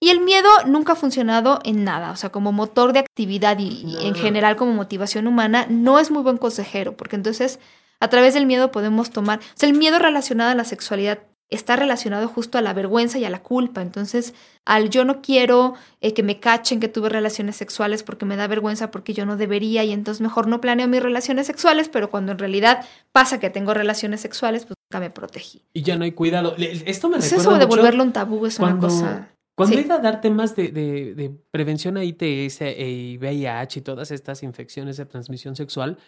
[0.01, 3.97] Y el miedo nunca ha funcionado en nada, o sea, como motor de actividad y,
[4.03, 7.59] en general como motivación humana, no es muy buen consejero, porque entonces
[8.01, 11.76] a través del miedo podemos tomar, o sea, el miedo relacionado a la sexualidad está
[11.76, 13.82] relacionado justo a la vergüenza y a la culpa.
[13.82, 14.34] Entonces,
[14.64, 18.47] al yo no quiero eh, que me cachen que tuve relaciones sexuales porque me da
[18.47, 22.32] vergüenza, porque yo no debería, y entonces mejor no planeo mis relaciones sexuales, pero cuando
[22.32, 25.62] en realidad pasa que tengo relaciones sexuales, pues nunca me protegí.
[25.72, 26.55] Y ya no hay cuidado.
[26.57, 29.30] Esto me pues recuerda eso de volverlo un tabú es una cosa.
[29.57, 34.11] Cuando iba a dar temas de, de, de prevención a ITS y VIH y todas
[34.11, 35.99] estas infecciones de transmisión sexual,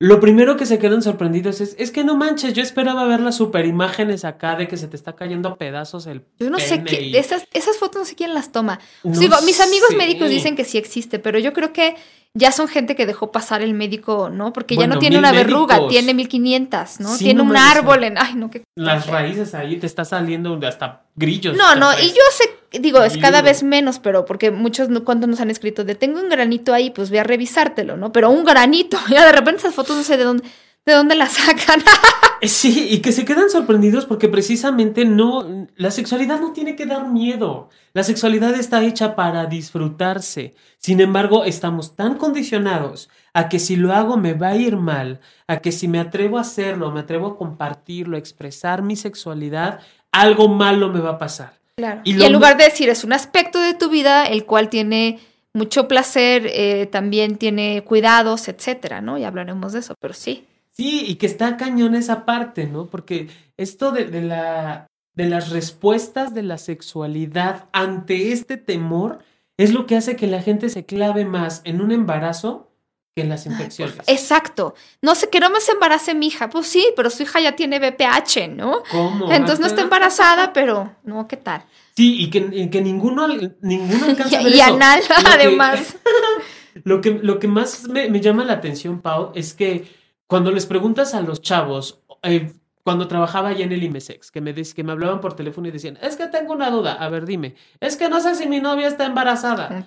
[0.00, 3.36] lo primero que se quedan sorprendidos es, es que no manches, yo esperaba ver las
[3.36, 6.84] super imágenes acá de que se te está cayendo a pedazos el Yo no sé
[6.84, 8.78] qué, esas, esas fotos no sé quién las toma.
[9.02, 11.96] Digo, mis amigos médicos dicen que sí existe, pero yo creo que
[12.34, 14.52] ya son gente que dejó pasar el médico, ¿no?
[14.52, 17.16] Porque ya no tiene una verruga, tiene 1500, ¿no?
[17.16, 18.18] tiene un árbol en.
[18.18, 18.62] Ay, no, qué.
[18.76, 21.56] Las raíces ahí te está saliendo hasta grillos.
[21.56, 25.40] No, no, y yo sé, digo, es cada vez menos, pero porque muchos cuando nos
[25.40, 28.12] han escrito de tengo un granito ahí, pues voy a revisártelo, ¿no?
[28.12, 30.44] Pero un granito, ya de repente esas fotos no sé de dónde.
[30.86, 31.82] ¿De dónde las sacan?
[32.40, 36.86] Eh, sí, y que se quedan sorprendidos porque precisamente no, la sexualidad no tiene que
[36.86, 37.68] dar miedo.
[37.92, 40.54] La sexualidad está hecha para disfrutarse.
[40.78, 45.20] Sin embargo, estamos tan condicionados a que si lo hago me va a ir mal,
[45.46, 49.80] a que si me atrevo a hacerlo, me atrevo a compartirlo, a expresar mi sexualidad,
[50.12, 51.52] algo malo me va a pasar.
[51.76, 52.00] Claro.
[52.04, 55.20] Y, en lugar de decir es un aspecto de tu vida el cual tiene
[55.54, 59.18] mucho placer, eh, también tiene cuidados, etcétera, ¿no?
[59.18, 60.44] Y hablaremos de eso, pero sí.
[60.78, 62.86] Sí, y que está cañón esa parte, ¿no?
[62.86, 69.18] Porque esto de, de, la, de las respuestas de la sexualidad ante este temor
[69.56, 72.70] es lo que hace que la gente se clave más en un embarazo
[73.16, 73.96] que en las infecciones.
[74.06, 74.76] Exacto.
[75.02, 76.48] No sé, que no me se embarace mi hija.
[76.48, 78.84] Pues sí, pero su hija ya tiene BPH, ¿no?
[78.92, 79.32] ¿Cómo?
[79.32, 81.64] Entonces no está embarazada, pero no, ¿qué tal?
[81.96, 83.26] Sí, y que, que ninguno,
[83.60, 85.96] ninguno alcanza y, y anal, además.
[86.84, 89.98] lo, que, lo que más me, me llama la atención, Pau, es que
[90.28, 92.52] cuando les preguntas a los chavos, eh,
[92.84, 95.98] cuando trabajaba allá en el IMESEX, que me, que me hablaban por teléfono y decían,
[96.00, 98.86] es que tengo una duda, a ver, dime, es que no sé si mi novia
[98.86, 99.86] está embarazada.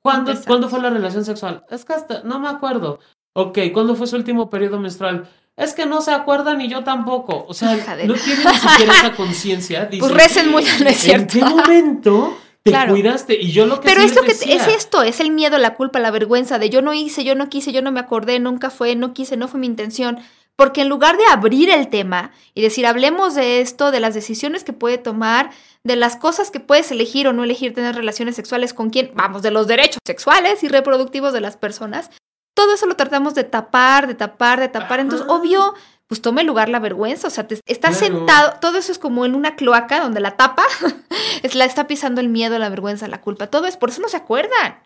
[0.00, 1.64] ¿Cuándo, ¿cuándo fue la relación sexual?
[1.70, 2.98] Es que hasta, no me acuerdo.
[3.34, 5.28] Ok, ¿cuándo fue su último periodo menstrual?
[5.56, 7.44] Es que no se acuerdan y yo tampoco.
[7.46, 9.88] O sea, no tienen ni siquiera esa conciencia.
[9.90, 11.38] Pues recen muy, no es cierto.
[11.38, 15.02] ¿En qué momento te cuidaste y yo lo que Pero es lo que es esto,
[15.02, 17.82] es el miedo, la culpa, la vergüenza de yo no hice, yo no quise, yo
[17.82, 20.18] no me acordé, nunca fue, no quise, no fue mi intención.
[20.54, 24.64] Porque en lugar de abrir el tema y decir, hablemos de esto, de las decisiones
[24.64, 25.50] que puede tomar,
[25.82, 29.42] de las cosas que puedes elegir o no elegir tener relaciones sexuales con quién, vamos,
[29.42, 32.10] de los derechos sexuales y reproductivos de las personas,
[32.54, 35.00] todo eso lo tratamos de tapar, de tapar, de tapar.
[35.00, 35.74] Entonces, obvio,
[36.12, 37.28] pues tome lugar la vergüenza.
[37.28, 40.62] O sea, te, estás sentado, todo eso es como en una cloaca donde la tapa,
[41.42, 43.46] es, la está pisando el miedo, la vergüenza, la culpa.
[43.46, 44.82] Todo es, por eso no se acuerdan.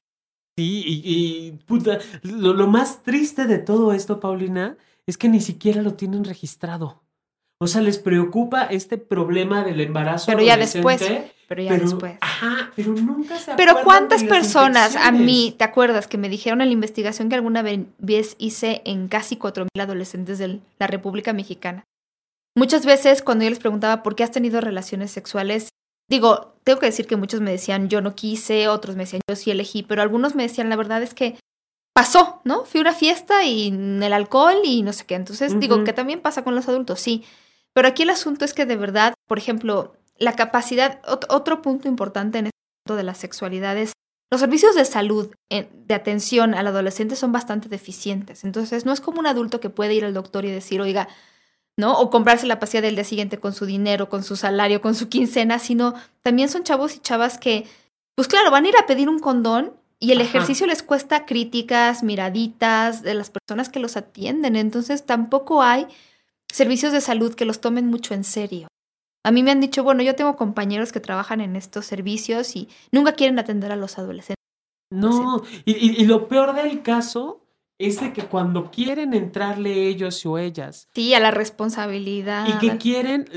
[0.57, 5.95] Sí, y, puta, lo, más triste de todo esto, Paulina, es que ni siquiera lo
[5.95, 7.03] tienen registrado.
[7.59, 10.27] O sea, les preocupa este problema del embarazo.
[10.27, 11.03] Pero ya después.
[11.49, 12.17] Pero ya después.
[12.21, 16.69] Ajá, pero nunca se Pero ¿cuántas personas a mí, te acuerdas que me dijeron en
[16.69, 21.85] la investigación que alguna vez hice en casi 4.000 adolescentes de la República Mexicana?
[22.57, 25.69] Muchas veces cuando yo les preguntaba por qué has tenido relaciones sexuales,
[26.09, 29.37] digo, tengo que decir que muchos me decían yo no quise, otros me decían yo
[29.37, 31.39] sí elegí, pero algunos me decían la verdad es que
[31.95, 32.65] pasó, ¿no?
[32.65, 35.15] Fui a una fiesta y el alcohol y no sé qué.
[35.15, 37.25] Entonces digo que también pasa con los adultos, sí.
[37.73, 42.39] Pero aquí el asunto es que de verdad, por ejemplo, la capacidad, otro punto importante
[42.39, 43.93] en este punto de la sexualidad es
[44.31, 48.43] los servicios de salud de atención al adolescente son bastante deficientes.
[48.43, 51.09] Entonces, no es como un adulto que puede ir al doctor y decir, oiga,
[51.77, 51.99] ¿no?
[52.01, 55.09] O comprarse la pastilla del día siguiente con su dinero, con su salario, con su
[55.09, 57.67] quincena, sino también son chavos y chavas que,
[58.17, 62.03] pues claro, van a ir a pedir un condón y el ejercicio les cuesta críticas,
[62.03, 64.57] miraditas de las personas que los atienden.
[64.57, 65.87] Entonces, tampoco hay
[66.53, 68.67] servicios de salud que los tomen mucho en serio.
[69.27, 72.69] A mí me han dicho, bueno, yo tengo compañeros que trabajan en estos servicios y
[72.93, 74.37] nunca quieren atender a los adolescentes.
[74.89, 77.41] No, y, lo peor del caso
[77.77, 80.87] es de que cuando quieren entrarle ellos o ellas.
[80.95, 82.47] Sí, a la responsabilidad.
[82.47, 83.29] Y que quieren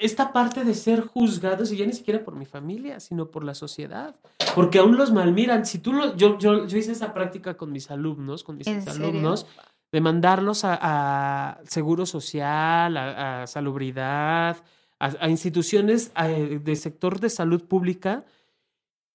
[0.00, 3.54] esta parte de ser juzgados, y ya ni siquiera por mi familia, sino por la
[3.54, 4.16] sociedad.
[4.56, 5.64] Porque aún los malmiran.
[5.66, 9.46] Si tú lo, yo, yo, yo hice esa práctica con mis alumnos, con mis alumnos.
[9.92, 14.56] de mandarlos a, a seguro social, a, a salubridad,
[15.00, 18.24] a, a instituciones de sector de salud pública.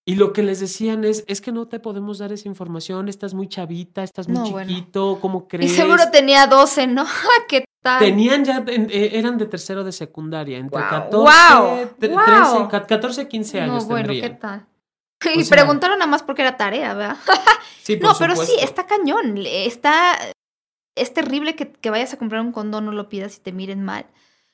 [0.05, 3.33] Y lo que les decían es, es que no te podemos dar esa información, estás
[3.33, 4.67] muy chavita, estás muy No, bueno.
[4.69, 5.75] chiquito, ¿cómo Y crees?
[5.75, 7.05] seguro tenía 12, ¿no?
[7.47, 7.99] ¿Qué tal?
[7.99, 12.25] Tenían ya, eh, eran de tercero de secundaria, entre Guau, 14, guau, tre- guau.
[12.25, 14.65] 13, ca- 14, 15 no, años bueno, ¿qué tal?
[15.25, 17.17] O Y sea- preguntaron nada más porque era tarea, ¿verdad?
[17.81, 19.35] Sí, por No, pero sí, está cañón.
[19.37, 20.17] Está.
[20.97, 23.81] Es terrible que, que vayas a comprar un condón, no lo pidas y te miren
[23.83, 24.05] mal.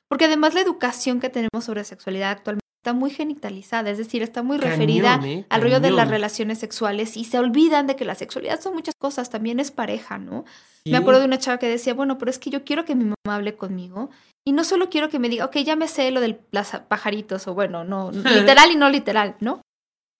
[0.09, 4.41] Porque además la educación que tenemos sobre sexualidad actualmente está muy genitalizada, es decir, está
[4.41, 5.45] muy Cañón, referida ¿eh?
[5.49, 8.95] al rollo de las relaciones sexuales y se olvidan de que la sexualidad son muchas
[8.97, 10.45] cosas, también es pareja, ¿no?
[10.85, 10.91] Sí.
[10.91, 13.03] Me acuerdo de una chava que decía, bueno, pero es que yo quiero que mi
[13.03, 14.09] mamá hable conmigo
[14.47, 17.47] y no solo quiero que me diga, ok, ya me sé lo de los pajaritos
[17.47, 19.61] o bueno, no, literal y no literal, ¿no?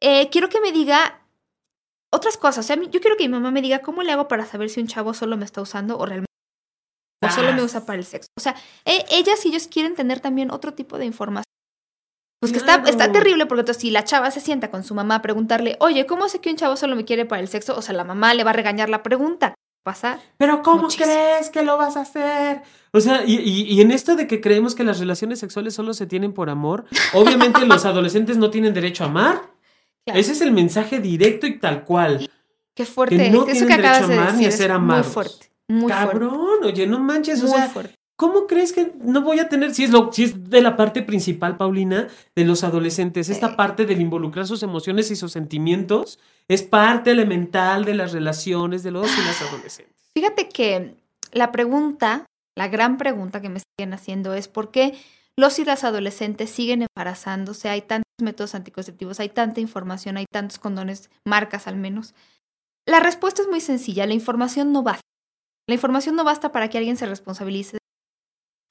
[0.01, 1.21] Eh, quiero que me diga
[2.11, 4.45] otras cosas, o sea, yo quiero que mi mamá me diga cómo le hago para
[4.45, 6.28] saber si un chavo solo me está usando o realmente
[7.21, 8.29] o solo me usa para el sexo.
[8.37, 8.55] O sea,
[8.85, 11.43] e- ellas y ellos quieren tener también otro tipo de información.
[12.41, 12.85] Pues que Claro.
[12.87, 15.75] está, está terrible porque entonces si la chava se sienta con su mamá a preguntarle,
[15.81, 17.75] oye, ¿cómo sé que un chavo solo me quiere para el sexo?
[17.77, 19.53] O sea, la mamá le va a regañar la pregunta.
[19.83, 20.19] Pasa.
[20.37, 21.05] Pero ¿cómo Muchísimo.
[21.07, 22.61] crees que lo vas a hacer?
[22.93, 25.93] O sea, y, y- y en esto de que creemos que las relaciones sexuales solo
[25.93, 29.41] se tienen por amor, obviamente los adolescentes no tienen derecho a amar.
[30.05, 30.19] Claro.
[30.19, 32.29] Ese es el mensaje directo y tal cual.
[32.75, 33.17] Qué fuerte.
[33.17, 34.83] Que no Eso tienen que acabas derecho a de amar ni a ser es muy
[34.85, 35.07] amados.
[35.07, 35.51] fuerte.
[35.69, 37.95] Muy Cabrón, oye, no manches, o sea, fuerte.
[38.19, 41.01] ¿cómo crees que no voy a tener, si es, lo, si es de la parte
[41.03, 46.61] principal, Paulina, de los adolescentes, esta parte del involucrar sus emociones y sus sentimientos, es
[46.61, 49.95] parte elemental de las relaciones de los y las adolescentes.
[50.13, 50.95] Fíjate que
[51.31, 52.25] la pregunta,
[52.57, 54.99] la gran pregunta que me siguen haciendo es por qué
[55.37, 60.59] los y las adolescentes siguen embarazándose, hay tantos métodos anticonceptivos, hay tanta información, hay tantos
[60.59, 62.13] condones, marcas al menos.
[62.85, 65.08] La respuesta es muy sencilla, la información no basta.
[65.69, 67.77] La información no basta para que alguien se responsabilice.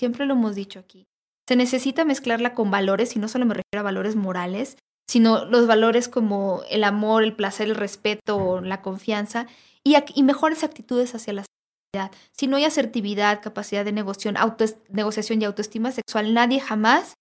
[0.00, 1.06] Siempre lo hemos dicho aquí.
[1.48, 4.76] Se necesita mezclarla con valores, y no solo me refiero a valores morales,
[5.08, 9.46] sino los valores como el amor, el placer, el respeto, la confianza
[9.84, 9.94] y,
[10.24, 12.18] mejores actitudes hacia la sexualidad.
[12.32, 14.36] Si no hay asertividad, capacidad de negociación,
[14.88, 17.14] negociación y autoestima sexual, nadie jamás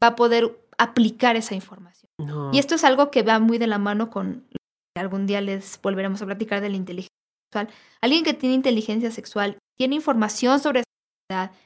[0.00, 2.08] va a poder aplicar esa información.
[2.18, 2.52] No.
[2.52, 4.56] Y esto es algo que va muy de la mano con lo
[4.94, 7.15] que algún día les volveremos a platicar de la inteligencia
[7.56, 7.68] sexual.
[8.00, 10.84] Alguien que tiene inteligencia sexual, tiene información sobre
[11.28, 11.56] sexualidad,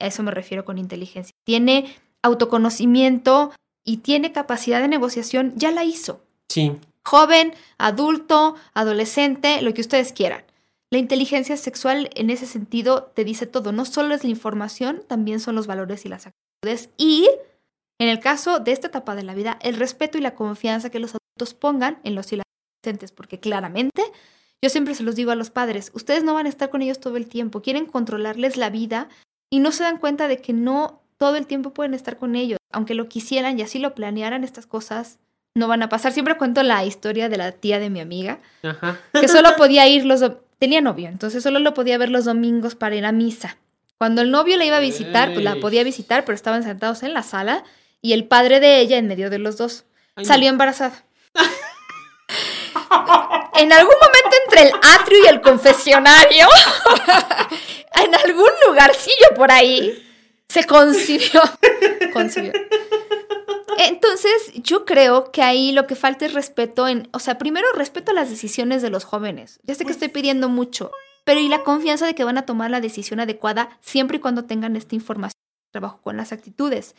[0.00, 3.52] a eso me refiero con inteligencia, tiene autoconocimiento
[3.84, 6.72] y tiene capacidad de negociación, ya la hizo Sí,
[7.04, 10.44] joven, adulto, adolescente, lo que ustedes quieran.
[10.90, 15.38] La inteligencia sexual en ese sentido te dice todo, no solo es la información, también
[15.38, 17.28] son los valores y las actitudes y
[18.00, 20.98] en el caso de esta etapa de la vida, el respeto y la confianza que
[20.98, 22.44] los adultos pongan en los y las
[22.82, 24.02] adolescentes, porque claramente
[24.62, 27.00] yo siempre se los digo a los padres, ustedes no van a estar con ellos
[27.00, 29.08] todo el tiempo, quieren controlarles la vida
[29.50, 32.58] y no se dan cuenta de que no todo el tiempo pueden estar con ellos,
[32.72, 35.18] aunque lo quisieran y así lo planearan, estas cosas
[35.54, 36.12] no van a pasar.
[36.12, 38.98] Siempre cuento la historia de la tía de mi amiga, ajá.
[39.12, 40.24] que solo podía ir los...
[40.58, 43.56] Tenía novio, entonces solo lo podía ver los domingos para ir a misa.
[43.96, 47.14] Cuando el novio la iba a visitar, pues la podía visitar, pero estaban sentados en
[47.14, 47.64] la sala
[48.02, 49.84] y el padre de ella en medio de los dos.
[50.16, 50.28] Ay, no.
[50.28, 51.04] Salió embarazada.
[53.54, 56.46] en algún momento entre el atrio y el confesionario,
[58.04, 60.06] en algún lugarcillo por ahí,
[60.48, 61.40] se concibió.
[62.12, 62.52] concibió.
[63.78, 68.12] Entonces, yo creo que ahí lo que falta es respeto en, o sea, primero respeto
[68.12, 69.60] a las decisiones de los jóvenes.
[69.62, 70.90] Ya sé que estoy pidiendo mucho,
[71.24, 74.44] pero y la confianza de que van a tomar la decisión adecuada siempre y cuando
[74.44, 75.40] tengan esta información
[75.70, 76.94] trabajo con las actitudes.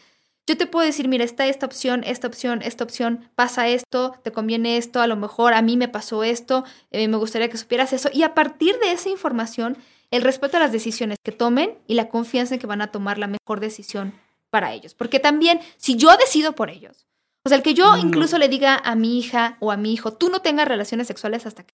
[0.48, 4.32] Yo te puedo decir, mira, está esta opción, esta opción, esta opción, pasa esto, te
[4.32, 7.94] conviene esto, a lo mejor a mí me pasó esto, eh, me gustaría que supieras
[7.94, 8.10] eso.
[8.12, 9.78] Y a partir de esa información,
[10.10, 13.18] el respeto a las decisiones que tomen y la confianza en que van a tomar
[13.18, 14.14] la mejor decisión
[14.50, 14.94] para ellos.
[14.94, 17.08] Porque también, si yo decido por ellos,
[17.46, 17.98] o sea, el que yo No.
[17.98, 21.46] incluso le diga a mi hija o a mi hijo, tú no tengas relaciones sexuales
[21.46, 21.74] hasta que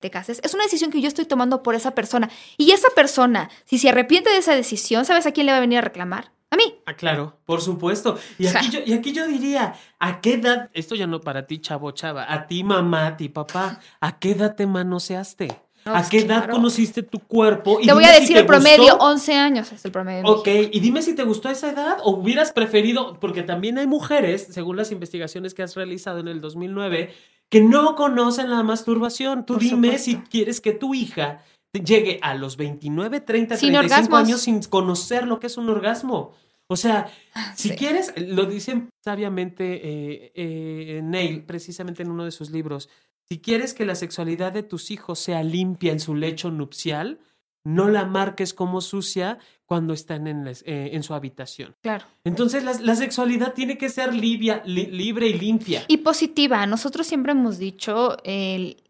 [0.00, 2.28] te cases, es una decisión que yo estoy tomando por esa persona.
[2.56, 5.62] Y esa persona, si se arrepiente de esa decisión, ¿sabes a quién le va a
[5.62, 6.32] venir a reclamar?
[6.50, 6.64] A mí.
[6.86, 8.18] Ah, claro, por supuesto.
[8.38, 10.68] Y O sea- aquí, yo, y aquí yo diría, ¿a qué edad?
[10.72, 12.26] Esto ya no para ti, chavo, chava.
[12.32, 13.78] A ti, mamá, a ti, papá.
[14.00, 15.46] ¿A qué edad te manoseaste?
[15.86, 16.54] No, ¿A pues, qué edad claro.
[16.54, 17.78] conociste tu cuerpo?
[17.80, 19.06] Y Te voy a si decir te el promedio, gustó.
[19.06, 20.24] 11 años es el promedio.
[20.26, 24.48] Ok, y dime si te gustó esa edad o hubieras preferido, porque también hay mujeres,
[24.50, 27.14] según las investigaciones que has realizado en el 2009,
[27.48, 29.46] que no conocen la masturbación.
[29.46, 30.04] Tú Por dime supuesto.
[30.04, 31.42] si quieres que tu hija
[31.72, 34.28] llegue a los 29, 30, Sin 35 orgasmos.
[34.28, 36.32] años sin conocer lo que es un orgasmo.
[36.68, 37.08] O sea,
[37.56, 37.76] si Sí.
[37.76, 42.88] quieres, lo dice sabiamente eh, eh, Neil, precisamente en uno de sus libros,
[43.28, 47.18] si quieres que la sexualidad de tus hijos sea limpia en su lecho nupcial,
[47.64, 51.76] no la marques como sucia cuando están en, les- eh, en su habitación.
[51.82, 52.06] Claro.
[52.24, 55.84] Entonces la, la sexualidad tiene que ser libia- li- libre y limpia.
[55.86, 56.64] Y positiva.
[56.66, 58.16] Nosotros siempre hemos dicho,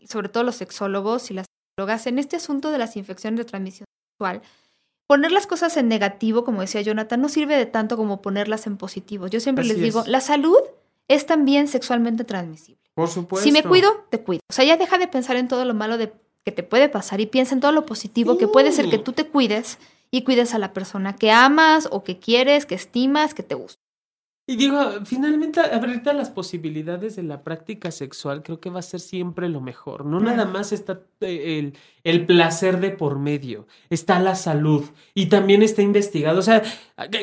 [0.07, 1.47] sobre todo los sexólogos y las
[1.89, 4.43] en este asunto de las infecciones de transmisión sexual,
[5.07, 8.76] poner las cosas en negativo, como decía Jonathan, no sirve de tanto como ponerlas en
[8.76, 9.26] positivo.
[9.26, 10.09] Yo siempre Así les digo, es.
[10.09, 10.59] la salud
[11.09, 12.81] es también sexualmente transmisible.
[12.95, 13.45] Por supuesto.
[13.45, 14.41] Si me cuido, te cuido.
[14.49, 16.12] O sea, ya deja de pensar en todo lo malo de,
[16.45, 19.12] que te puede pasar y piensa en todo lo positivo que puede ser que tú
[19.12, 19.78] te cuides
[20.11, 23.81] y cuides a la persona que amas o que quieres, que estimas, que te gusta.
[24.51, 28.82] Y digo, finalmente abrirte a las posibilidades de la práctica sexual creo que va a
[28.82, 30.05] ser siempre lo mejor.
[30.05, 34.84] No nada más está eh, el, el placer de por medio, está la salud
[35.14, 36.40] y también está investigado.
[36.40, 36.64] O sea,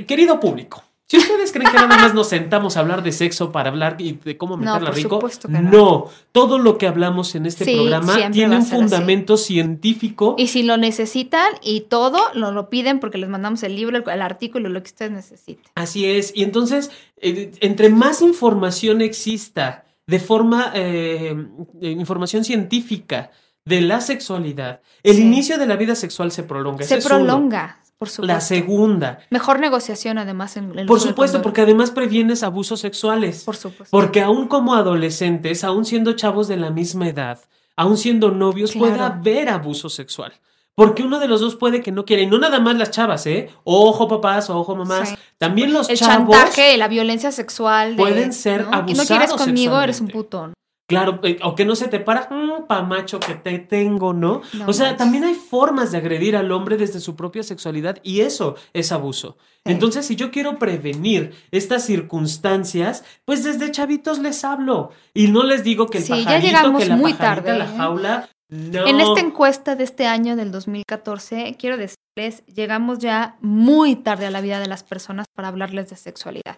[0.07, 3.70] querido público, si ustedes creen que nada más nos sentamos a hablar de sexo para
[3.70, 5.62] hablar y de cómo No, meterla por rico, no.
[5.62, 6.05] no.
[6.34, 8.72] Todo lo que hablamos en este Sí, programa tiene un así.
[8.76, 10.36] fundamento científico.
[10.38, 14.03] Y si lo necesitan y todo, lo, lo piden porque les mandamos el libro, el,
[14.10, 15.64] el artículo, lo que ustedes necesiten.
[15.76, 16.32] Así es.
[16.36, 21.36] Y entonces, eh, entre más información exista de forma, eh,
[21.74, 23.32] de información científica
[23.66, 25.22] de la sexualidad, el Sí.
[25.22, 26.86] inicio de la vida sexual se prolonga.
[26.86, 28.34] Se prolonga, por supuesto.
[28.34, 29.20] La segunda.
[29.32, 33.43] Mejor negociación, además, en el Por supuesto, porque además previenes abusos sexuales.
[33.43, 33.89] Por supuesto.
[33.89, 37.39] Porque aún como adolescentes, aún siendo chavos de la misma edad,
[37.76, 40.34] aún siendo novios, puede haber abuso sexual.
[40.76, 42.22] Porque uno de los dos puede que no quiera.
[42.22, 43.50] Y no nada más las chavas, ¿eh?
[43.64, 45.10] Ojo papás, ojo mamás.
[45.10, 45.16] Sí.
[45.39, 46.36] También los el chavos.
[46.36, 47.95] chantaje, la violencia sexual.
[47.95, 48.86] de, pueden ser ¿no?
[48.86, 50.54] Y no quieres abusados conmigo, eres un putón.
[50.88, 54.42] Claro, eh, o que no se te para, "Mm, pa macho que te tengo, ¿no?
[54.54, 54.98] No o sea, manches.
[54.98, 59.38] también hay formas de agredir al hombre desde su propia sexualidad y eso es abuso.
[59.66, 59.74] Sí.
[59.74, 65.64] Entonces, si yo quiero prevenir estas circunstancias, pues desde chavitos les hablo y no les
[65.64, 67.78] digo que el Sí, pajarito, que la muy pajarita, tarde, la ¿eh?
[67.78, 68.88] jaula, no.
[68.88, 74.32] En esta encuesta de este año, del 2014, quiero decirles, llegamos ya muy tarde a
[74.32, 76.58] la vida de las personas para hablarles de sexualidad.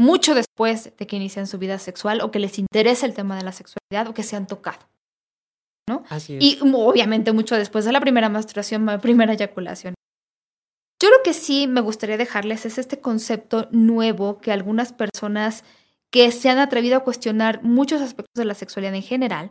[0.00, 3.44] Mucho después de que inician su vida sexual o que les interese el tema de
[3.44, 4.78] la sexualidad o que se han tocado.
[6.08, 6.42] Así es.
[6.42, 9.92] Y obviamente mucho después de la primera menstruación, la primera eyaculación.
[11.02, 15.64] Yo lo que sí me gustaría dejarles es este concepto nuevo que algunas personas
[16.10, 19.50] que se han atrevido a cuestionar muchos aspectos de la sexualidad en general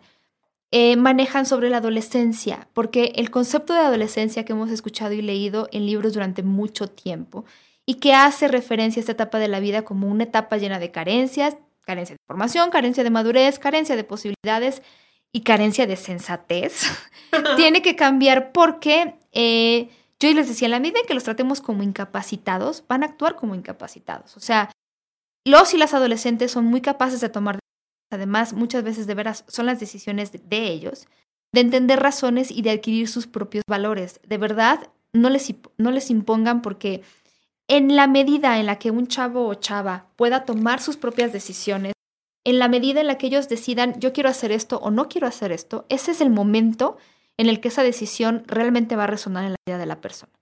[0.72, 5.70] eh, manejan sobre la adolescencia, porque el concepto de adolescencia que hemos escuchado y leído
[5.72, 7.46] en libros durante mucho tiempo
[7.90, 10.92] y que hace referencia a esta etapa de la vida como una etapa llena de
[10.92, 14.84] carencias, carencia de información, carencia de madurez, carencia de posibilidades
[15.34, 16.84] y carencia de sensatez,
[17.58, 21.62] tiene que cambiar porque eh, yo les decía, en la medida en que los tratemos
[21.62, 24.38] como incapacitados, van a actuar como incapacitados.
[24.38, 24.70] O sea,
[25.44, 27.58] los y las adolescentes son muy capaces de tomar
[28.12, 31.08] además muchas veces de veras son las decisiones de, de ellos,
[31.52, 34.20] de entender razones y de adquirir sus propios valores.
[34.28, 37.02] De verdad, no les, no les impongan porque
[37.70, 41.94] en la medida en la que un chavo o chava pueda tomar sus propias decisiones,
[42.44, 45.28] en la medida en la que ellos decidan yo quiero hacer esto o no quiero
[45.28, 46.98] hacer esto, ese es el momento
[47.38, 50.34] en el que esa decisión realmente va a resonar en la vida de la persona.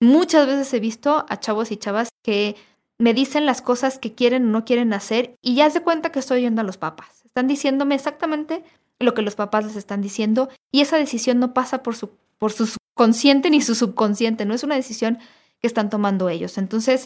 [0.00, 2.56] Muchas veces he visto a chavos y chavas que
[2.98, 6.18] me dicen las cosas que quieren o no quieren hacer y ya se cuenta que
[6.18, 7.22] estoy oyendo a los papás.
[7.26, 8.64] Están diciéndome exactamente
[8.98, 12.52] lo que los papás les están diciendo y esa decisión no pasa por su, por
[12.52, 15.18] su consciente ni su subconsciente, no es una decisión
[15.60, 16.58] que están tomando ellos.
[16.58, 17.04] Entonces,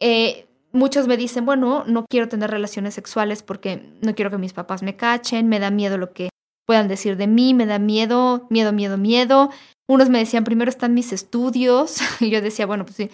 [0.00, 4.52] eh, muchos me dicen, bueno, no quiero tener relaciones sexuales porque no quiero que mis
[4.52, 6.30] papás me cachen, me da miedo lo que
[6.66, 9.50] puedan decir de mí, me da miedo, miedo, miedo, miedo.
[9.88, 13.10] Unos me decían, primero están mis estudios, y yo decía, bueno, pues sí,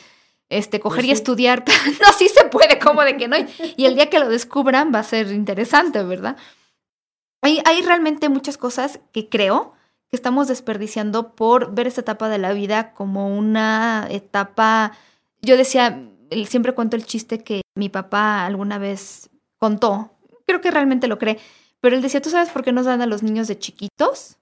[0.51, 1.13] este, coger Pues y sí.
[1.13, 1.65] estudiar,
[2.01, 3.37] no, sí se puede, ¿cómo de que no?
[3.77, 6.37] Y el día que lo descubran va a ser interesante, ¿verdad?
[7.43, 9.75] Hay, hay realmente muchas cosas que creo
[10.11, 14.93] que estamos desperdiciando por ver esta etapa de la vida como una etapa,
[15.43, 16.09] yo decía,
[16.47, 20.13] siempre cuento el chiste que mi papá alguna vez contó,
[20.47, 21.39] creo que realmente lo cree,
[21.81, 24.37] pero él decía, ¿tú sabes por qué nos dan a los niños de chiquitos?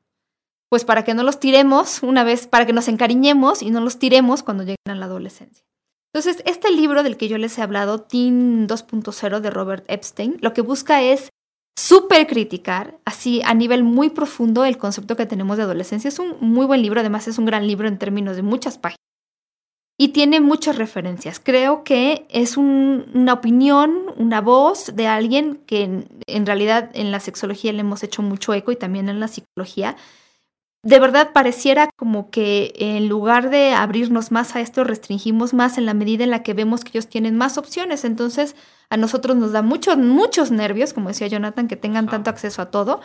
[0.68, 3.98] Pues para que no los tiremos una vez, para que nos encariñemos y no los
[3.98, 5.64] tiremos cuando lleguen a la adolescencia.
[6.12, 10.54] Entonces, este libro del que yo les he hablado, Teen 2.0 de Robert Epstein, lo
[10.54, 11.28] que busca es
[11.78, 16.08] súper criticar, así a nivel muy profundo, el concepto que tenemos de adolescencia.
[16.08, 18.96] Es un muy buen libro, además es un gran libro en términos de muchas páginas.
[19.98, 21.40] Y tiene muchas referencias.
[21.42, 27.20] Creo que es un- una opinión, una voz de alguien que en realidad en la
[27.20, 29.96] sexología le hemos hecho mucho eco y también en la psicología.
[30.86, 35.84] De verdad pareciera como que en lugar de abrirnos más a esto, restringimos más en
[35.84, 38.04] la medida en la que vemos que ellos tienen más opciones.
[38.04, 38.54] Entonces,
[38.88, 42.70] a nosotros nos da muchos, muchos nervios, como decía Jonathan, que tengan tanto acceso a
[42.70, 43.00] todo.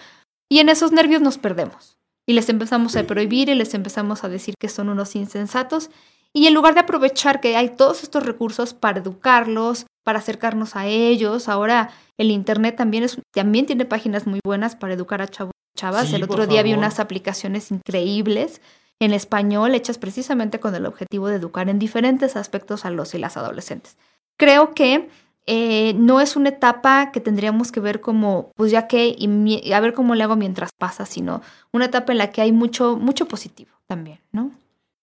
[0.47, 1.97] Y en esos nervios nos perdemos.
[2.27, 5.89] y les empezamos a prohibir y les empezamos a decir que son unos insensatos.
[6.33, 10.85] Y en lugar de aprovechar que hay todos estos recursos para educarlos, para acercarnos a
[10.85, 15.51] ellos, ahora el Internet también, es, también tiene páginas muy buenas para educar a chavos
[15.81, 16.07] chavas.
[16.09, 16.85] Sí, el otro día vi favor.
[16.85, 18.61] unas aplicaciones increíbles
[18.99, 23.17] en español hechas precisamente con el objetivo de educar en diferentes aspectos a los y
[23.17, 23.97] las adolescentes.
[24.37, 25.09] Creo que
[25.47, 29.79] eh, no es una etapa que tendríamos que ver como, pues ya que, y a
[29.79, 31.41] ver cómo le hago mientras pasa, sino
[31.73, 34.51] una etapa en la que hay mucho, mucho positivo también, ¿no?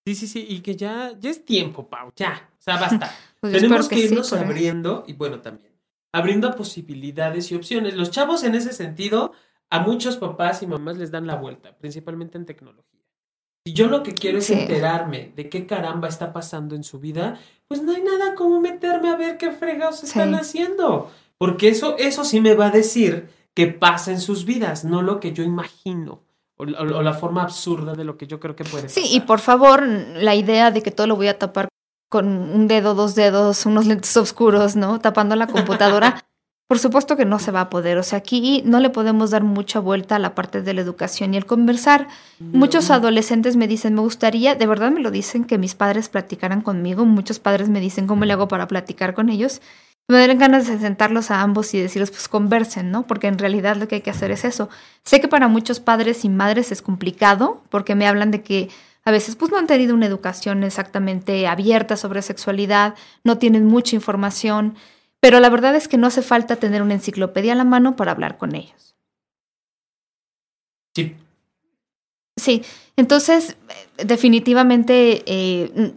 [0.07, 2.49] Sí, sí, sí, y que ya, ya es tiempo, Pau, ya.
[2.59, 3.13] O sea, basta.
[3.41, 5.71] Pues Tenemos que sí, irnos pero- abriendo, y bueno, también,
[6.13, 7.95] abriendo posibilidades y opciones.
[7.95, 9.31] Los chavos en ese sentido,
[9.71, 12.85] a muchos papás y mamás les dan la vuelta, principalmente en tecnología.
[13.67, 14.55] Si yo lo que quiero es Sí.
[14.55, 19.11] enterarme de qué caramba está pasando en su vida, pues no hay nada como meterme
[19.11, 20.35] a ver qué fregados están Sí.
[20.41, 21.11] haciendo.
[21.37, 25.21] Porque eso, eso sí me va a decir qué pasa en sus vidas, no lo
[25.21, 26.23] que yo imagino.
[26.57, 29.17] O, o- o la forma absurda de lo que yo creo que puede Sí, pasar.
[29.17, 31.69] y por favor, la idea de que todo lo voy a tapar
[32.11, 34.99] con un dedo, dos dedos, unos lentes oscuros, ¿no?
[34.99, 36.25] Tapando la computadora.
[36.69, 37.97] Por supuesto que no se va a poder.
[37.97, 41.33] O sea, aquí no le podemos dar mucha vuelta a la parte de la educación
[41.33, 42.09] y el conversar.
[42.41, 46.61] Muchos adolescentes me dicen, me gustaría, de verdad me lo dicen, que mis padres platicaran
[46.61, 47.07] conmigo.
[47.07, 49.63] Muchos padres me dicen, ¿cómo le hago para platicar con ellos?
[50.09, 53.07] Me dan ganas de sentarlos a ambos y decirles, pues conversen, ¿no?
[53.07, 54.69] Porque en realidad lo que hay que hacer es eso.
[55.05, 58.69] Sé que para muchos padres y madres es complicado, porque me hablan de que
[59.07, 62.95] a veces pues no han tenido una educación exactamente abierta sobre sexualidad,
[63.25, 64.77] no tienen mucha información,
[65.21, 68.13] pero la verdad es que no hace falta tener una enciclopedia a la mano para
[68.13, 68.97] hablar con ellos.
[70.95, 71.17] Sí,
[72.39, 72.63] Sí,
[72.97, 73.57] entonces
[73.97, 75.93] definitivamente eh,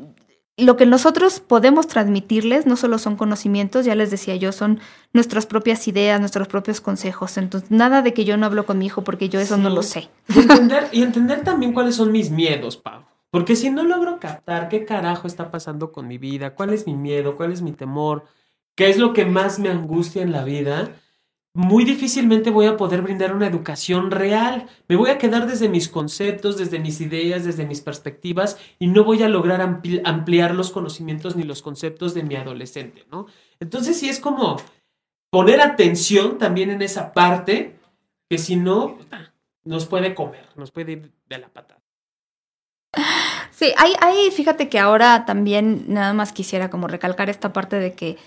[0.58, 4.80] lo que nosotros podemos transmitirles no solo son conocimientos, ya les decía yo, son
[5.14, 7.38] nuestras propias ideas, nuestros propios consejos.
[7.38, 9.84] Entonces, nada de que yo no hablo con mi hijo porque yo eso no lo
[9.84, 10.10] sé.
[10.30, 13.04] Y entender, y entender también cuáles son mis miedos, Pau.
[13.30, 16.96] Porque si no logro captar qué carajo está pasando con mi vida, cuál es mi
[16.96, 18.26] miedo, cuál es mi temor,
[18.90, 20.96] es lo que más me angustia en la vida,
[21.54, 24.68] muy difícilmente voy a poder brindar una educación real.
[24.88, 29.04] Me voy a quedar desde mis conceptos, desde mis ideas, desde mis perspectivas y no
[29.04, 33.28] voy a lograr ampli- ampliar los conocimientos ni los conceptos de mi adolescente, ¿no?
[33.60, 34.58] Entonces sí es como
[35.30, 37.76] poner atención también en esa parte
[38.30, 38.98] que si no
[39.66, 41.82] nos puede comer, nos puede ir de la patada.
[43.52, 47.94] Sí, hay, hay, fíjate que ahora también nada más quisiera como recalcar esta parte de
[47.94, 48.18] que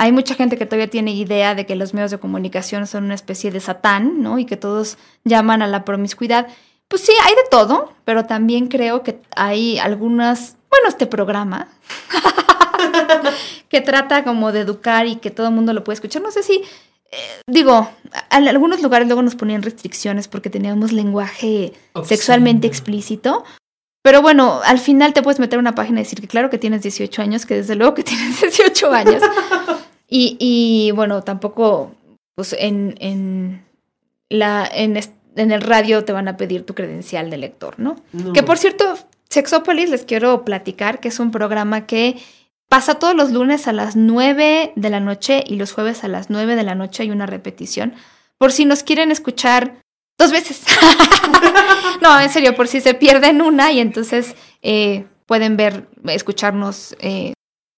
[0.00, 3.14] hay mucha gente que todavía tiene idea de que los medios de comunicación son una
[3.14, 4.38] especie de satán, ¿no?
[4.38, 6.48] Y que todos llaman a la promiscuidad.
[6.88, 11.68] Pues sí, hay de todo, pero también creo que hay algunas, bueno, este programa
[13.68, 16.22] que trata como de educar y que todo el mundo lo puede escuchar.
[16.22, 16.62] No sé si,
[17.12, 17.90] eh, digo,
[18.30, 21.74] en algunos lugares luego nos ponían restricciones porque teníamos lenguaje
[22.04, 23.44] sexualmente explícito.
[24.02, 26.56] Pero bueno, al final te puedes meter a una página y decir que claro que
[26.56, 29.22] tienes 18 años, que desde luego que tienes 18 años.
[30.10, 31.94] y, y, bueno, tampoco,
[32.34, 33.64] pues en, en,
[34.28, 34.98] la, en,
[35.36, 37.96] en el radio te van a pedir tu credencial de lector, ¿no?
[38.12, 38.32] No.
[38.32, 38.98] Que por cierto,
[39.28, 42.16] Sexópolis les quiero platicar que es un programa que
[42.68, 46.28] pasa todos los lunes a las 9 de la noche y los jueves a las
[46.30, 47.94] 9 de la noche hay una repetición.
[48.38, 49.80] Por si nos quieren escuchar
[50.18, 50.62] dos veces.
[52.02, 57.32] no, en serio, por si se pierden una y entonces eh, pueden ver, escucharnos eh,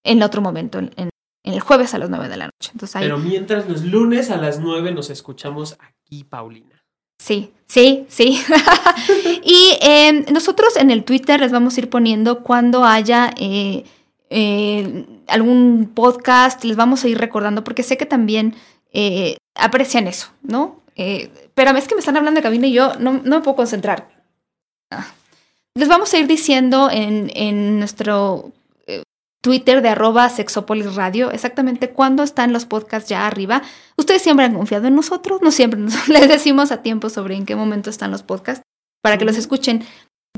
[0.04, 1.10] en otro momento, en, en- en
[1.44, 2.70] el jueves a las 9 de la noche.
[2.72, 6.82] Entonces ahí, Pero mientras los lunes a las 9 nos escuchamos aquí, Paulina.
[7.18, 8.40] Sí, sí, sí.
[9.44, 13.84] y eh, nosotros en el Twitter les vamos a ir poniendo cuando haya eh,
[14.28, 18.56] eh, algún podcast, les vamos a ir recordando, porque sé que también
[18.92, 20.80] eh, aprecian eso, ¿no?
[21.54, 24.08] Pero es que me están hablando de cabina y yo no, no me puedo concentrar.
[24.90, 25.06] Ah.
[25.74, 28.52] Les vamos a ir diciendo en, en nuestro
[29.42, 33.62] Twitter de arroba Sexopolis Radio exactamente cuándo están los podcasts ya arriba.
[33.96, 37.44] Ustedes siempre han confiado en nosotros, no siempre nos- les decimos a tiempo sobre en
[37.44, 38.62] qué momento están los podcasts
[39.02, 39.84] para que los escuchen.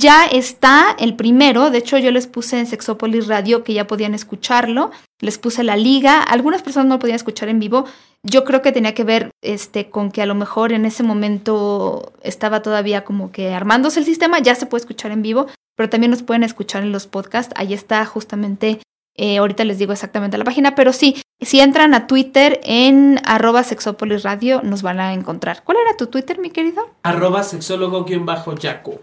[0.00, 4.12] Ya está el primero, de hecho yo les puse en Sexopolis Radio que ya podían
[4.14, 4.90] escucharlo,
[5.20, 7.84] les puse la liga, algunas personas no lo podían escuchar en vivo,
[8.24, 12.12] yo creo que tenía que ver este, con que a lo mejor en ese momento
[12.22, 15.46] estaba todavía como que armándose el sistema, ya se puede escuchar en vivo,
[15.76, 18.80] pero también nos pueden escuchar en los podcasts, ahí está justamente,
[19.14, 23.62] eh, ahorita les digo exactamente la página, pero sí, si entran a Twitter en arroba
[24.62, 25.62] nos van a encontrar.
[25.64, 26.82] ¿Cuál era tu Twitter, mi querido?
[27.02, 29.00] Arroba sexólogo-yaco.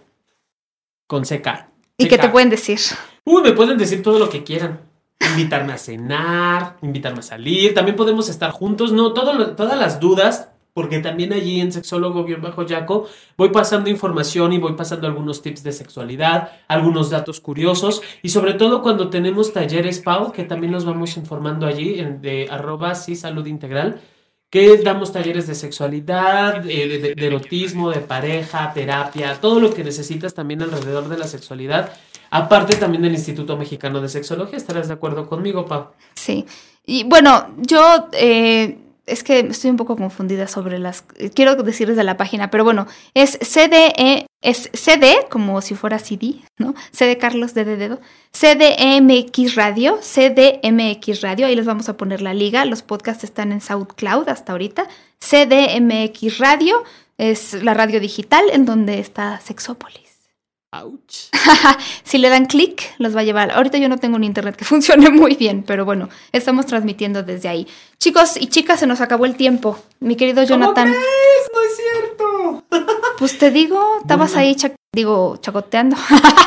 [1.07, 1.67] Con CK.
[1.97, 2.79] ¿Y qué te pueden decir?
[3.25, 4.79] Uy, me pueden decir todo lo que quieran.
[5.19, 7.73] Invitarme a cenar, invitarme a salir.
[7.73, 8.91] También podemos estar juntos.
[8.91, 13.07] No, todo todas las dudas porque también allí en sexólogo-yaco
[13.37, 18.53] voy pasando información y voy pasando algunos tips de sexualidad, algunos datos curiosos y sobre
[18.53, 23.15] todo cuando tenemos talleres Pau, que también nos vamos informando allí en, de arroba sí
[23.15, 24.01] salud integral,
[24.49, 30.33] que damos talleres de sexualidad, de, de erotismo, de pareja, terapia, todo lo que necesitas
[30.33, 31.93] también alrededor de la sexualidad.
[32.31, 35.87] Aparte también del Instituto Mexicano de Sexología, ¿estarás de acuerdo conmigo, Pau?
[36.15, 36.45] Sí.
[36.85, 41.03] Y bueno, yo eh, es que estoy un poco confundida sobre las.
[41.33, 46.35] Quiero decirles de la página, pero bueno, es CDE, es CD, como si fuera CD,
[46.57, 46.75] ¿no?
[46.91, 47.99] CD Carlos D de dedo.
[48.31, 52.65] CDMX Radio, CDMX Radio, ahí les vamos a poner la liga.
[52.65, 54.87] Los podcasts están en SoundCloud hasta ahorita.
[55.19, 56.83] CDMX Radio
[57.17, 60.10] es la radio digital en donde está Sexópolis.
[60.73, 61.29] Ouch.
[62.03, 63.51] si le dan clic, los va a llevar.
[63.51, 67.49] Ahorita yo no tengo un internet que funcione muy bien, pero bueno, estamos transmitiendo desde
[67.49, 67.67] ahí.
[67.97, 69.77] Chicos y chicas, se nos acabó el tiempo.
[69.99, 70.87] Mi querido Jonathan.
[70.87, 71.51] ¿Cómo crees?
[71.53, 72.63] No es cierto.
[73.21, 74.55] Pues te digo, estabas ahí,
[74.95, 75.95] digo, chacoteando.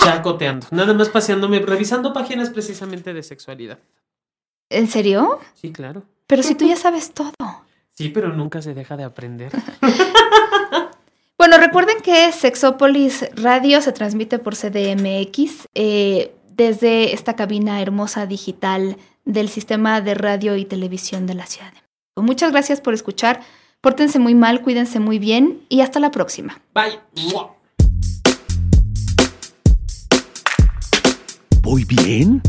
[0.02, 0.66] chacoteando.
[0.72, 3.78] Nada más paseándome, revisando páginas precisamente de sexualidad.
[4.70, 5.38] ¿En serio?
[5.54, 6.02] Sí, claro.
[6.26, 7.30] Pero si tú ya sabes todo.
[7.92, 9.52] Sí, pero nunca se deja de aprender.
[11.37, 18.97] Bueno, recuerden que Sexópolis Radio se transmite por CDMX eh, desde esta cabina hermosa digital
[19.24, 22.22] del sistema de radio y televisión de la ciudad de México.
[22.22, 23.41] Muchas gracias por escuchar.
[23.80, 26.61] Pórtense muy mal, cuídense muy bien y hasta la próxima.
[26.72, 27.01] Bye.
[31.62, 32.43] ¿Voy bien?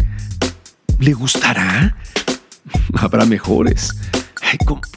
[0.99, 1.97] ¿Le gustará?
[2.93, 3.95] Habrá mejores.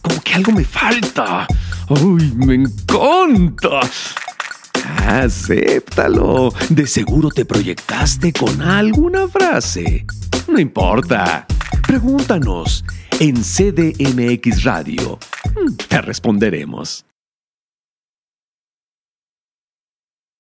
[0.03, 1.47] como que algo me falta.
[1.89, 3.81] ¡Uy, me encanta!
[5.07, 6.53] Acéptalo.
[6.69, 10.05] De seguro te proyectaste con alguna frase.
[10.47, 11.47] No importa.
[11.87, 12.85] Pregúntanos.
[13.19, 15.19] En CDMX Radio.
[15.57, 17.07] Mm, te responderemos.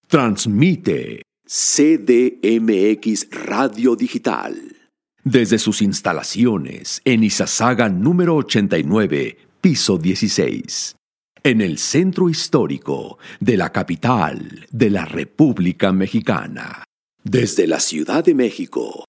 [0.07, 4.77] Transmite CDMX Radio Digital.
[5.25, 10.98] Desde sus instalaciones en Izazaga número 89, piso 16
[11.43, 16.85] en el centro histórico de la capital de la República Mexicana.
[17.23, 19.05] Desde la Ciudad de México.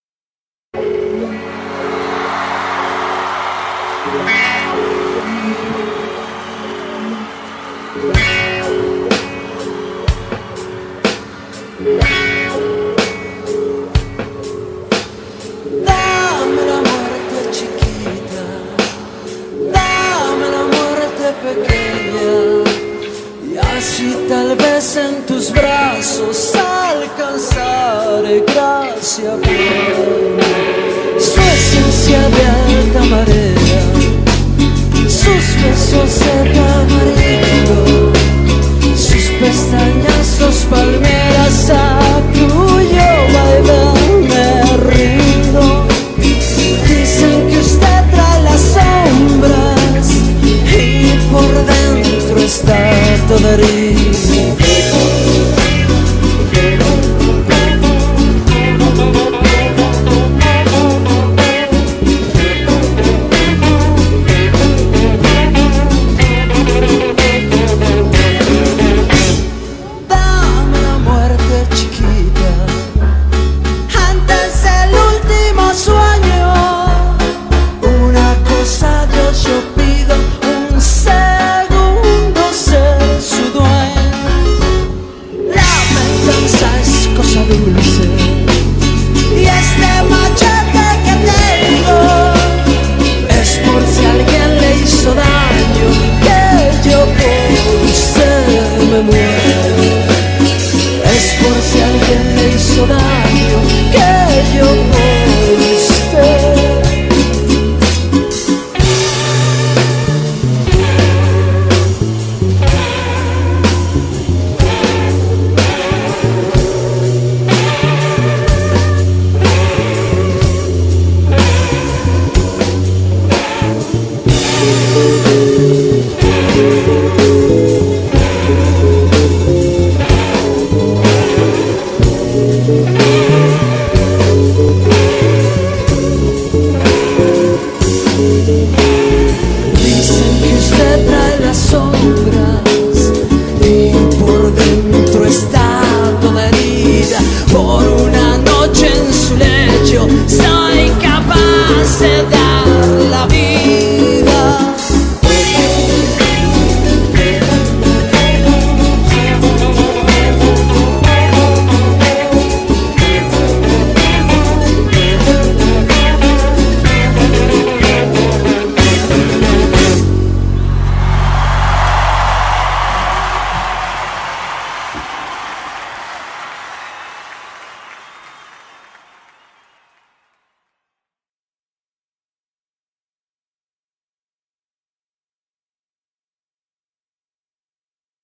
[24.80, 29.32] en tus brazos alcanzaré gracia.
[31.20, 33.82] Su esencia de alta marea,
[35.04, 38.14] sus besos de tamarindo,
[38.96, 43.99] sus pestañas, sus palmeras a tuyo bailar.